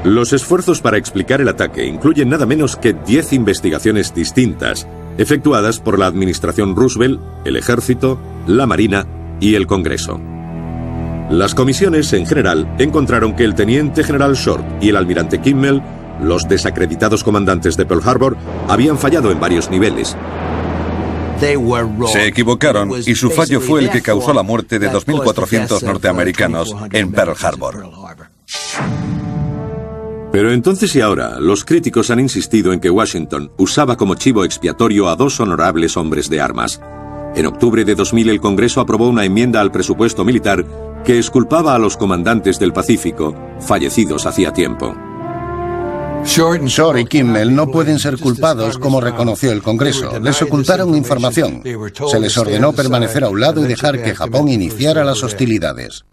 Los 0.04 0.34
esfuerzos 0.34 0.82
para 0.82 0.98
explicar 0.98 1.40
el 1.40 1.48
ataque 1.48 1.86
incluyen 1.86 2.28
nada 2.28 2.44
menos 2.44 2.76
que 2.76 2.92
10 2.92 3.32
investigaciones 3.32 4.14
distintas, 4.14 4.86
efectuadas 5.16 5.78
por 5.78 5.98
la 5.98 6.06
administración 6.06 6.76
Roosevelt, 6.76 7.20
el 7.46 7.56
ejército, 7.56 8.18
la 8.46 8.66
Marina 8.66 9.06
y 9.40 9.54
el 9.54 9.66
Congreso. 9.66 10.20
Las 11.32 11.54
comisiones, 11.54 12.12
en 12.12 12.26
general, 12.26 12.68
encontraron 12.78 13.34
que 13.34 13.44
el 13.44 13.54
teniente 13.54 14.04
general 14.04 14.34
Short 14.34 14.62
y 14.82 14.90
el 14.90 14.96
almirante 14.96 15.40
Kimmel, 15.40 15.80
los 16.22 16.46
desacreditados 16.46 17.24
comandantes 17.24 17.74
de 17.78 17.86
Pearl 17.86 18.02
Harbor, 18.04 18.36
habían 18.68 18.98
fallado 18.98 19.30
en 19.32 19.40
varios 19.40 19.70
niveles. 19.70 20.14
Se 21.40 22.26
equivocaron 22.26 22.92
y 23.06 23.14
su 23.14 23.30
fallo 23.30 23.62
fue 23.62 23.80
el 23.80 23.90
que 23.90 24.02
causó 24.02 24.34
la 24.34 24.42
muerte 24.42 24.78
de 24.78 24.90
2.400 24.90 25.82
norteamericanos 25.82 26.76
en 26.92 27.10
Pearl 27.12 27.34
Harbor. 27.42 27.90
Pero 30.32 30.52
entonces 30.52 30.94
y 30.94 31.00
ahora, 31.00 31.40
los 31.40 31.64
críticos 31.64 32.10
han 32.10 32.20
insistido 32.20 32.74
en 32.74 32.80
que 32.80 32.90
Washington 32.90 33.52
usaba 33.56 33.96
como 33.96 34.16
chivo 34.16 34.44
expiatorio 34.44 35.08
a 35.08 35.16
dos 35.16 35.40
honorables 35.40 35.96
hombres 35.96 36.28
de 36.28 36.42
armas. 36.42 36.78
En 37.34 37.46
octubre 37.46 37.84
de 37.84 37.94
2000 37.94 38.28
el 38.28 38.40
Congreso 38.40 38.80
aprobó 38.80 39.08
una 39.08 39.24
enmienda 39.24 39.60
al 39.60 39.72
presupuesto 39.72 40.24
militar 40.24 40.64
que 41.04 41.18
exculpaba 41.18 41.74
a 41.74 41.78
los 41.78 41.96
comandantes 41.96 42.58
del 42.58 42.72
Pacífico, 42.72 43.34
fallecidos 43.60 44.26
hacía 44.26 44.52
tiempo. 44.52 44.94
Shore 46.24 47.00
y 47.00 47.06
Kimmel 47.06 47.54
no 47.54 47.66
pueden 47.66 47.98
ser 47.98 48.18
culpados 48.18 48.78
como 48.78 49.00
reconoció 49.00 49.50
el 49.50 49.62
Congreso. 49.62 50.20
Les 50.20 50.40
ocultaron 50.42 50.94
información. 50.94 51.62
Se 52.08 52.20
les 52.20 52.36
ordenó 52.38 52.72
permanecer 52.72 53.24
a 53.24 53.28
un 53.28 53.40
lado 53.40 53.64
y 53.64 53.68
dejar 53.68 54.02
que 54.02 54.14
Japón 54.14 54.48
iniciara 54.48 55.04
las 55.04 55.22
hostilidades. 55.22 56.04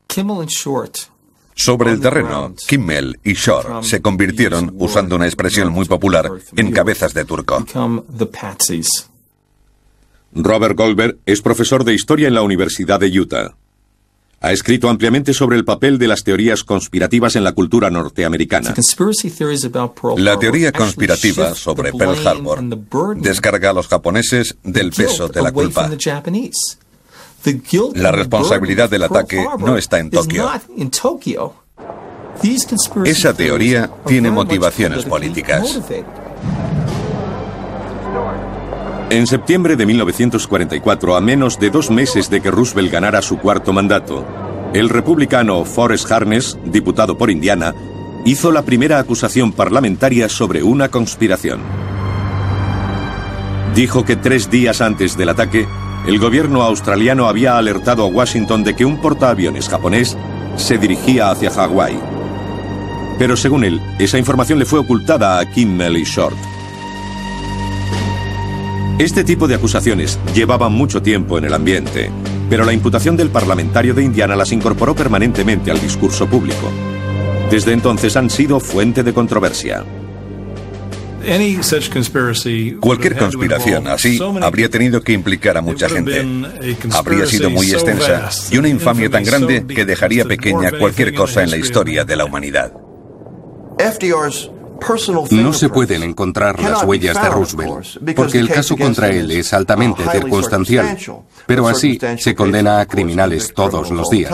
Sobre 1.55 1.91
el 1.91 1.99
terreno, 1.99 2.53
Kimmel 2.67 3.19
y 3.23 3.33
Shore 3.33 3.83
se 3.83 4.01
convirtieron, 4.01 4.73
usando 4.79 5.17
una 5.17 5.25
expresión 5.25 5.71
muy 5.71 5.85
popular, 5.85 6.31
en 6.55 6.71
cabezas 6.71 7.13
de 7.13 7.25
turco. 7.25 7.65
Robert 10.33 10.77
Goldberg 10.77 11.17
es 11.25 11.41
profesor 11.41 11.83
de 11.83 11.93
historia 11.93 12.27
en 12.27 12.33
la 12.33 12.41
Universidad 12.41 12.99
de 12.99 13.19
Utah. 13.19 13.55
Ha 14.41 14.53
escrito 14.53 14.87
ampliamente 14.89 15.33
sobre 15.33 15.57
el 15.57 15.65
papel 15.65 15.97
de 15.97 16.07
las 16.07 16.23
teorías 16.23 16.63
conspirativas 16.63 17.35
en 17.35 17.43
la 17.43 17.51
cultura 17.51 17.89
norteamericana. 17.89 18.73
La 20.15 20.39
teoría 20.39 20.71
conspirativa 20.71 21.55
sobre 21.55 21.91
Pearl 21.91 22.25
Harbor 22.25 22.63
descarga 23.17 23.71
a 23.71 23.73
los 23.73 23.87
japoneses 23.87 24.55
del 24.63 24.91
peso 24.91 25.27
de 25.27 25.41
la 25.41 25.51
culpa. 25.51 25.89
La 27.95 28.11
responsabilidad 28.11 28.89
del 28.89 29.03
ataque 29.03 29.45
no 29.59 29.77
está 29.77 29.99
en 29.99 30.09
Tokio. 30.09 30.49
Esa 33.03 33.33
teoría 33.33 33.91
tiene 34.05 34.31
motivaciones 34.31 35.03
políticas. 35.03 35.81
En 39.11 39.25
septiembre 39.25 39.75
de 39.75 39.87
1944, 39.87 41.15
a 41.15 41.21
menos 41.21 41.59
de 41.59 41.71
dos 41.71 41.89
meses 41.89 42.29
de 42.29 42.41
que 42.41 42.51
Roosevelt 42.51 42.91
ganara 42.91 43.23
su 43.23 43.39
cuarto 43.39 43.73
mandato, 43.73 44.23
el 44.75 44.87
republicano 44.87 45.65
Forrest 45.65 46.11
Harness, 46.11 46.59
diputado 46.65 47.17
por 47.17 47.31
Indiana, 47.31 47.73
hizo 48.23 48.51
la 48.51 48.61
primera 48.61 48.99
acusación 48.99 49.51
parlamentaria 49.51 50.29
sobre 50.29 50.61
una 50.61 50.89
conspiración. 50.89 51.59
Dijo 53.73 54.05
que 54.05 54.15
tres 54.15 54.51
días 54.51 54.79
antes 54.79 55.17
del 55.17 55.29
ataque, 55.29 55.67
el 56.05 56.19
gobierno 56.19 56.61
australiano 56.61 57.27
había 57.27 57.57
alertado 57.57 58.03
a 58.03 58.07
Washington 58.07 58.63
de 58.63 58.75
que 58.75 58.85
un 58.85 59.01
portaaviones 59.01 59.69
japonés 59.69 60.15
se 60.55 60.77
dirigía 60.77 61.31
hacia 61.31 61.49
Hawái. 61.49 61.99
Pero 63.17 63.35
según 63.35 63.63
él, 63.63 63.81
esa 63.97 64.19
información 64.19 64.59
le 64.59 64.65
fue 64.65 64.77
ocultada 64.77 65.39
a 65.39 65.49
Kimmel 65.49 65.97
y 65.97 66.03
Short. 66.03 66.37
Este 68.99 69.23
tipo 69.23 69.47
de 69.47 69.55
acusaciones 69.55 70.19
llevaban 70.35 70.73
mucho 70.73 71.01
tiempo 71.01 71.37
en 71.37 71.45
el 71.45 71.53
ambiente, 71.53 72.11
pero 72.49 72.65
la 72.65 72.73
imputación 72.73 73.15
del 73.15 73.29
parlamentario 73.29 73.93
de 73.93 74.03
Indiana 74.03 74.35
las 74.35 74.51
incorporó 74.51 74.93
permanentemente 74.93 75.71
al 75.71 75.79
discurso 75.79 76.27
público. 76.27 76.69
Desde 77.49 77.71
entonces 77.71 78.17
han 78.17 78.29
sido 78.29 78.59
fuente 78.59 79.01
de 79.01 79.13
controversia. 79.13 79.85
Cualquier 82.81 83.15
conspiración 83.17 83.87
así 83.87 84.19
habría 84.41 84.69
tenido 84.69 85.01
que 85.01 85.13
implicar 85.13 85.55
a 85.55 85.61
mucha 85.61 85.87
gente. 85.87 86.27
Habría 86.91 87.25
sido 87.25 87.49
muy 87.49 87.71
extensa 87.71 88.29
y 88.51 88.57
una 88.57 88.67
infamia 88.67 89.09
tan 89.09 89.23
grande 89.23 89.65
que 89.65 89.85
dejaría 89.85 90.25
pequeña 90.25 90.73
cualquier 90.77 91.13
cosa 91.13 91.41
en 91.41 91.51
la 91.51 91.57
historia 91.57 92.03
de 92.03 92.17
la 92.17 92.25
humanidad. 92.25 92.73
No 95.31 95.53
se 95.53 95.69
pueden 95.69 96.03
encontrar 96.03 96.61
las 96.61 96.83
huellas 96.83 97.21
de 97.21 97.29
Roosevelt, 97.29 98.15
porque 98.15 98.39
el 98.39 98.49
caso 98.49 98.77
contra 98.77 99.09
él 99.09 99.29
es 99.31 99.53
altamente 99.53 100.03
circunstancial, 100.09 100.97
pero 101.45 101.67
así 101.67 101.99
se 102.17 102.35
condena 102.35 102.79
a 102.79 102.85
criminales 102.85 103.53
todos 103.53 103.91
los 103.91 104.09
días. 104.09 104.33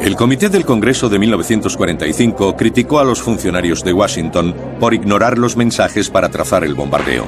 El 0.00 0.16
Comité 0.16 0.48
del 0.48 0.64
Congreso 0.64 1.08
de 1.08 1.20
1945 1.20 2.56
criticó 2.56 2.98
a 2.98 3.04
los 3.04 3.22
funcionarios 3.22 3.84
de 3.84 3.92
Washington 3.92 4.52
por 4.80 4.94
ignorar 4.94 5.38
los 5.38 5.56
mensajes 5.56 6.10
para 6.10 6.28
trazar 6.28 6.64
el 6.64 6.74
bombardeo. 6.74 7.26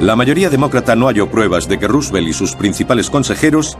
La 0.00 0.16
mayoría 0.16 0.50
demócrata 0.50 0.96
no 0.96 1.06
halló 1.06 1.30
pruebas 1.30 1.68
de 1.68 1.78
que 1.78 1.86
Roosevelt 1.86 2.26
y 2.26 2.32
sus 2.32 2.56
principales 2.56 3.10
consejeros 3.10 3.78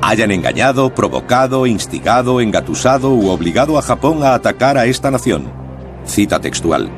hayan 0.00 0.30
engañado, 0.30 0.94
provocado, 0.94 1.66
instigado, 1.66 2.40
engatusado 2.40 3.12
u 3.12 3.30
obligado 3.30 3.78
a 3.78 3.82
Japón 3.82 4.22
a 4.22 4.34
atacar 4.34 4.78
a 4.78 4.86
esta 4.86 5.10
nación. 5.10 5.65
Cita 6.06 6.40
textual. 6.40 6.90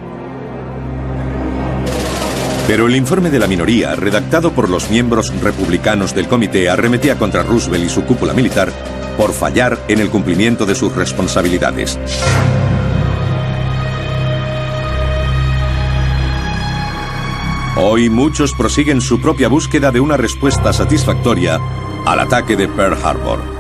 Pero 2.66 2.86
el 2.86 2.96
informe 2.96 3.30
de 3.30 3.38
la 3.38 3.46
minoría, 3.46 3.94
redactado 3.94 4.52
por 4.52 4.68
los 4.68 4.90
miembros 4.90 5.32
republicanos 5.40 6.14
del 6.14 6.28
comité, 6.28 6.68
arremetía 6.68 7.18
contra 7.18 7.42
Roosevelt 7.42 7.86
y 7.86 7.88
su 7.88 8.04
cúpula 8.04 8.34
militar 8.34 8.70
por 9.16 9.32
fallar 9.32 9.78
en 9.88 10.00
el 10.00 10.10
cumplimiento 10.10 10.66
de 10.66 10.74
sus 10.74 10.94
responsabilidades. 10.94 11.98
Hoy 17.80 18.10
muchos 18.10 18.52
prosiguen 18.54 19.00
su 19.00 19.20
propia 19.20 19.48
búsqueda 19.48 19.90
de 19.90 20.00
una 20.00 20.16
respuesta 20.16 20.72
satisfactoria 20.72 21.58
al 22.04 22.20
ataque 22.20 22.56
de 22.56 22.68
Pearl 22.68 22.98
Harbor. 23.02 23.57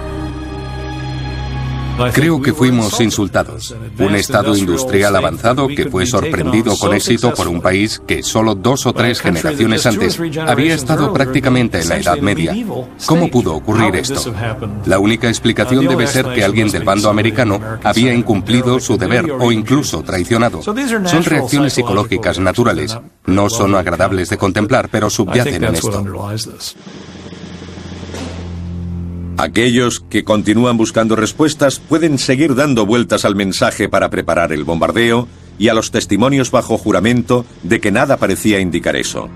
Creo 2.12 2.40
que 2.40 2.52
fuimos 2.52 3.00
insultados. 3.00 3.74
Un 3.98 4.14
Estado 4.14 4.56
industrial 4.56 5.16
avanzado 5.16 5.68
que 5.68 5.86
fue 5.86 6.06
sorprendido 6.06 6.76
con 6.76 6.94
éxito 6.94 7.34
por 7.34 7.48
un 7.48 7.60
país 7.60 8.00
que 8.06 8.22
solo 8.22 8.54
dos 8.54 8.86
o 8.86 8.92
tres 8.92 9.20
generaciones 9.20 9.86
antes 9.86 10.18
había 10.46 10.74
estado 10.74 11.12
prácticamente 11.12 11.80
en 11.80 11.88
la 11.88 11.98
Edad 11.98 12.18
Media. 12.18 12.54
¿Cómo 13.06 13.30
pudo 13.30 13.54
ocurrir 13.54 13.96
esto? 13.96 14.32
La 14.86 14.98
única 14.98 15.28
explicación 15.28 15.86
debe 15.86 16.06
ser 16.06 16.32
que 16.32 16.44
alguien 16.44 16.70
del 16.70 16.84
bando 16.84 17.08
americano 17.10 17.60
había 17.82 18.14
incumplido 18.14 18.80
su 18.80 18.96
deber 18.96 19.30
o 19.32 19.52
incluso 19.52 20.02
traicionado. 20.02 20.62
Son 20.62 21.24
reacciones 21.24 21.72
psicológicas 21.72 22.38
naturales. 22.38 22.96
No 23.26 23.50
son 23.50 23.74
agradables 23.74 24.28
de 24.30 24.38
contemplar, 24.38 24.88
pero 24.90 25.10
subyacen 25.10 25.64
en 25.64 25.74
esto. 25.74 26.04
Aquellos 29.38 30.00
que 30.00 30.24
continúan 30.24 30.76
buscando 30.76 31.14
respuestas 31.14 31.78
pueden 31.78 32.18
seguir 32.18 32.56
dando 32.56 32.86
vueltas 32.86 33.24
al 33.24 33.36
mensaje 33.36 33.88
para 33.88 34.10
preparar 34.10 34.52
el 34.52 34.64
bombardeo 34.64 35.28
y 35.60 35.68
a 35.68 35.74
los 35.74 35.92
testimonios 35.92 36.50
bajo 36.50 36.76
juramento 36.76 37.46
de 37.62 37.80
que 37.80 37.92
nada 37.92 38.16
parecía 38.16 38.58
indicar 38.58 38.96
eso. 38.96 39.28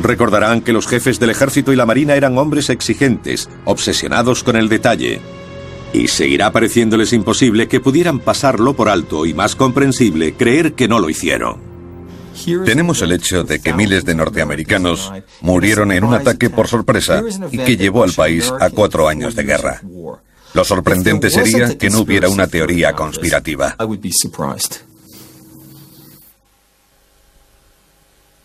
Recordarán 0.00 0.62
que 0.62 0.72
los 0.72 0.86
jefes 0.86 1.20
del 1.20 1.28
ejército 1.28 1.74
y 1.74 1.76
la 1.76 1.84
marina 1.84 2.14
eran 2.14 2.38
hombres 2.38 2.70
exigentes, 2.70 3.50
obsesionados 3.66 4.42
con 4.42 4.56
el 4.56 4.70
detalle. 4.70 5.20
Y 5.92 6.08
seguirá 6.08 6.50
pareciéndoles 6.50 7.12
imposible 7.12 7.68
que 7.68 7.80
pudieran 7.80 8.18
pasarlo 8.18 8.72
por 8.72 8.88
alto 8.88 9.26
y 9.26 9.34
más 9.34 9.56
comprensible 9.56 10.32
creer 10.32 10.72
que 10.72 10.88
no 10.88 10.98
lo 10.98 11.10
hicieron. 11.10 11.71
Tenemos 12.64 13.02
el 13.02 13.12
hecho 13.12 13.44
de 13.44 13.60
que 13.60 13.72
miles 13.72 14.04
de 14.04 14.14
norteamericanos 14.14 15.12
murieron 15.40 15.92
en 15.92 16.04
un 16.04 16.14
ataque 16.14 16.50
por 16.50 16.68
sorpresa 16.68 17.22
y 17.50 17.58
que 17.58 17.76
llevó 17.76 18.04
al 18.04 18.12
país 18.12 18.52
a 18.60 18.70
cuatro 18.70 19.08
años 19.08 19.34
de 19.34 19.44
guerra. 19.44 19.80
Lo 20.54 20.64
sorprendente 20.64 21.30
sería 21.30 21.78
que 21.78 21.90
no 21.90 22.00
hubiera 22.00 22.28
una 22.28 22.46
teoría 22.46 22.92
conspirativa. 22.92 23.76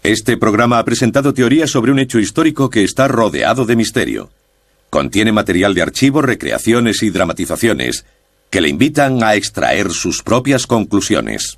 Este 0.03 0.37
programa 0.37 0.79
ha 0.79 0.85
presentado 0.85 1.33
teorías 1.33 1.69
sobre 1.69 1.91
un 1.91 1.99
hecho 1.99 2.19
histórico 2.19 2.69
que 2.69 2.83
está 2.83 3.09
rodeado 3.09 3.65
de 3.65 3.75
misterio. 3.75 4.29
Contiene 4.89 5.33
material 5.33 5.73
de 5.73 5.81
archivo, 5.81 6.21
recreaciones 6.21 7.03
y 7.03 7.09
dramatizaciones, 7.09 8.05
que 8.49 8.61
le 8.61 8.69
invitan 8.69 9.21
a 9.21 9.35
extraer 9.35 9.91
sus 9.91 10.23
propias 10.23 10.65
conclusiones. 10.65 11.57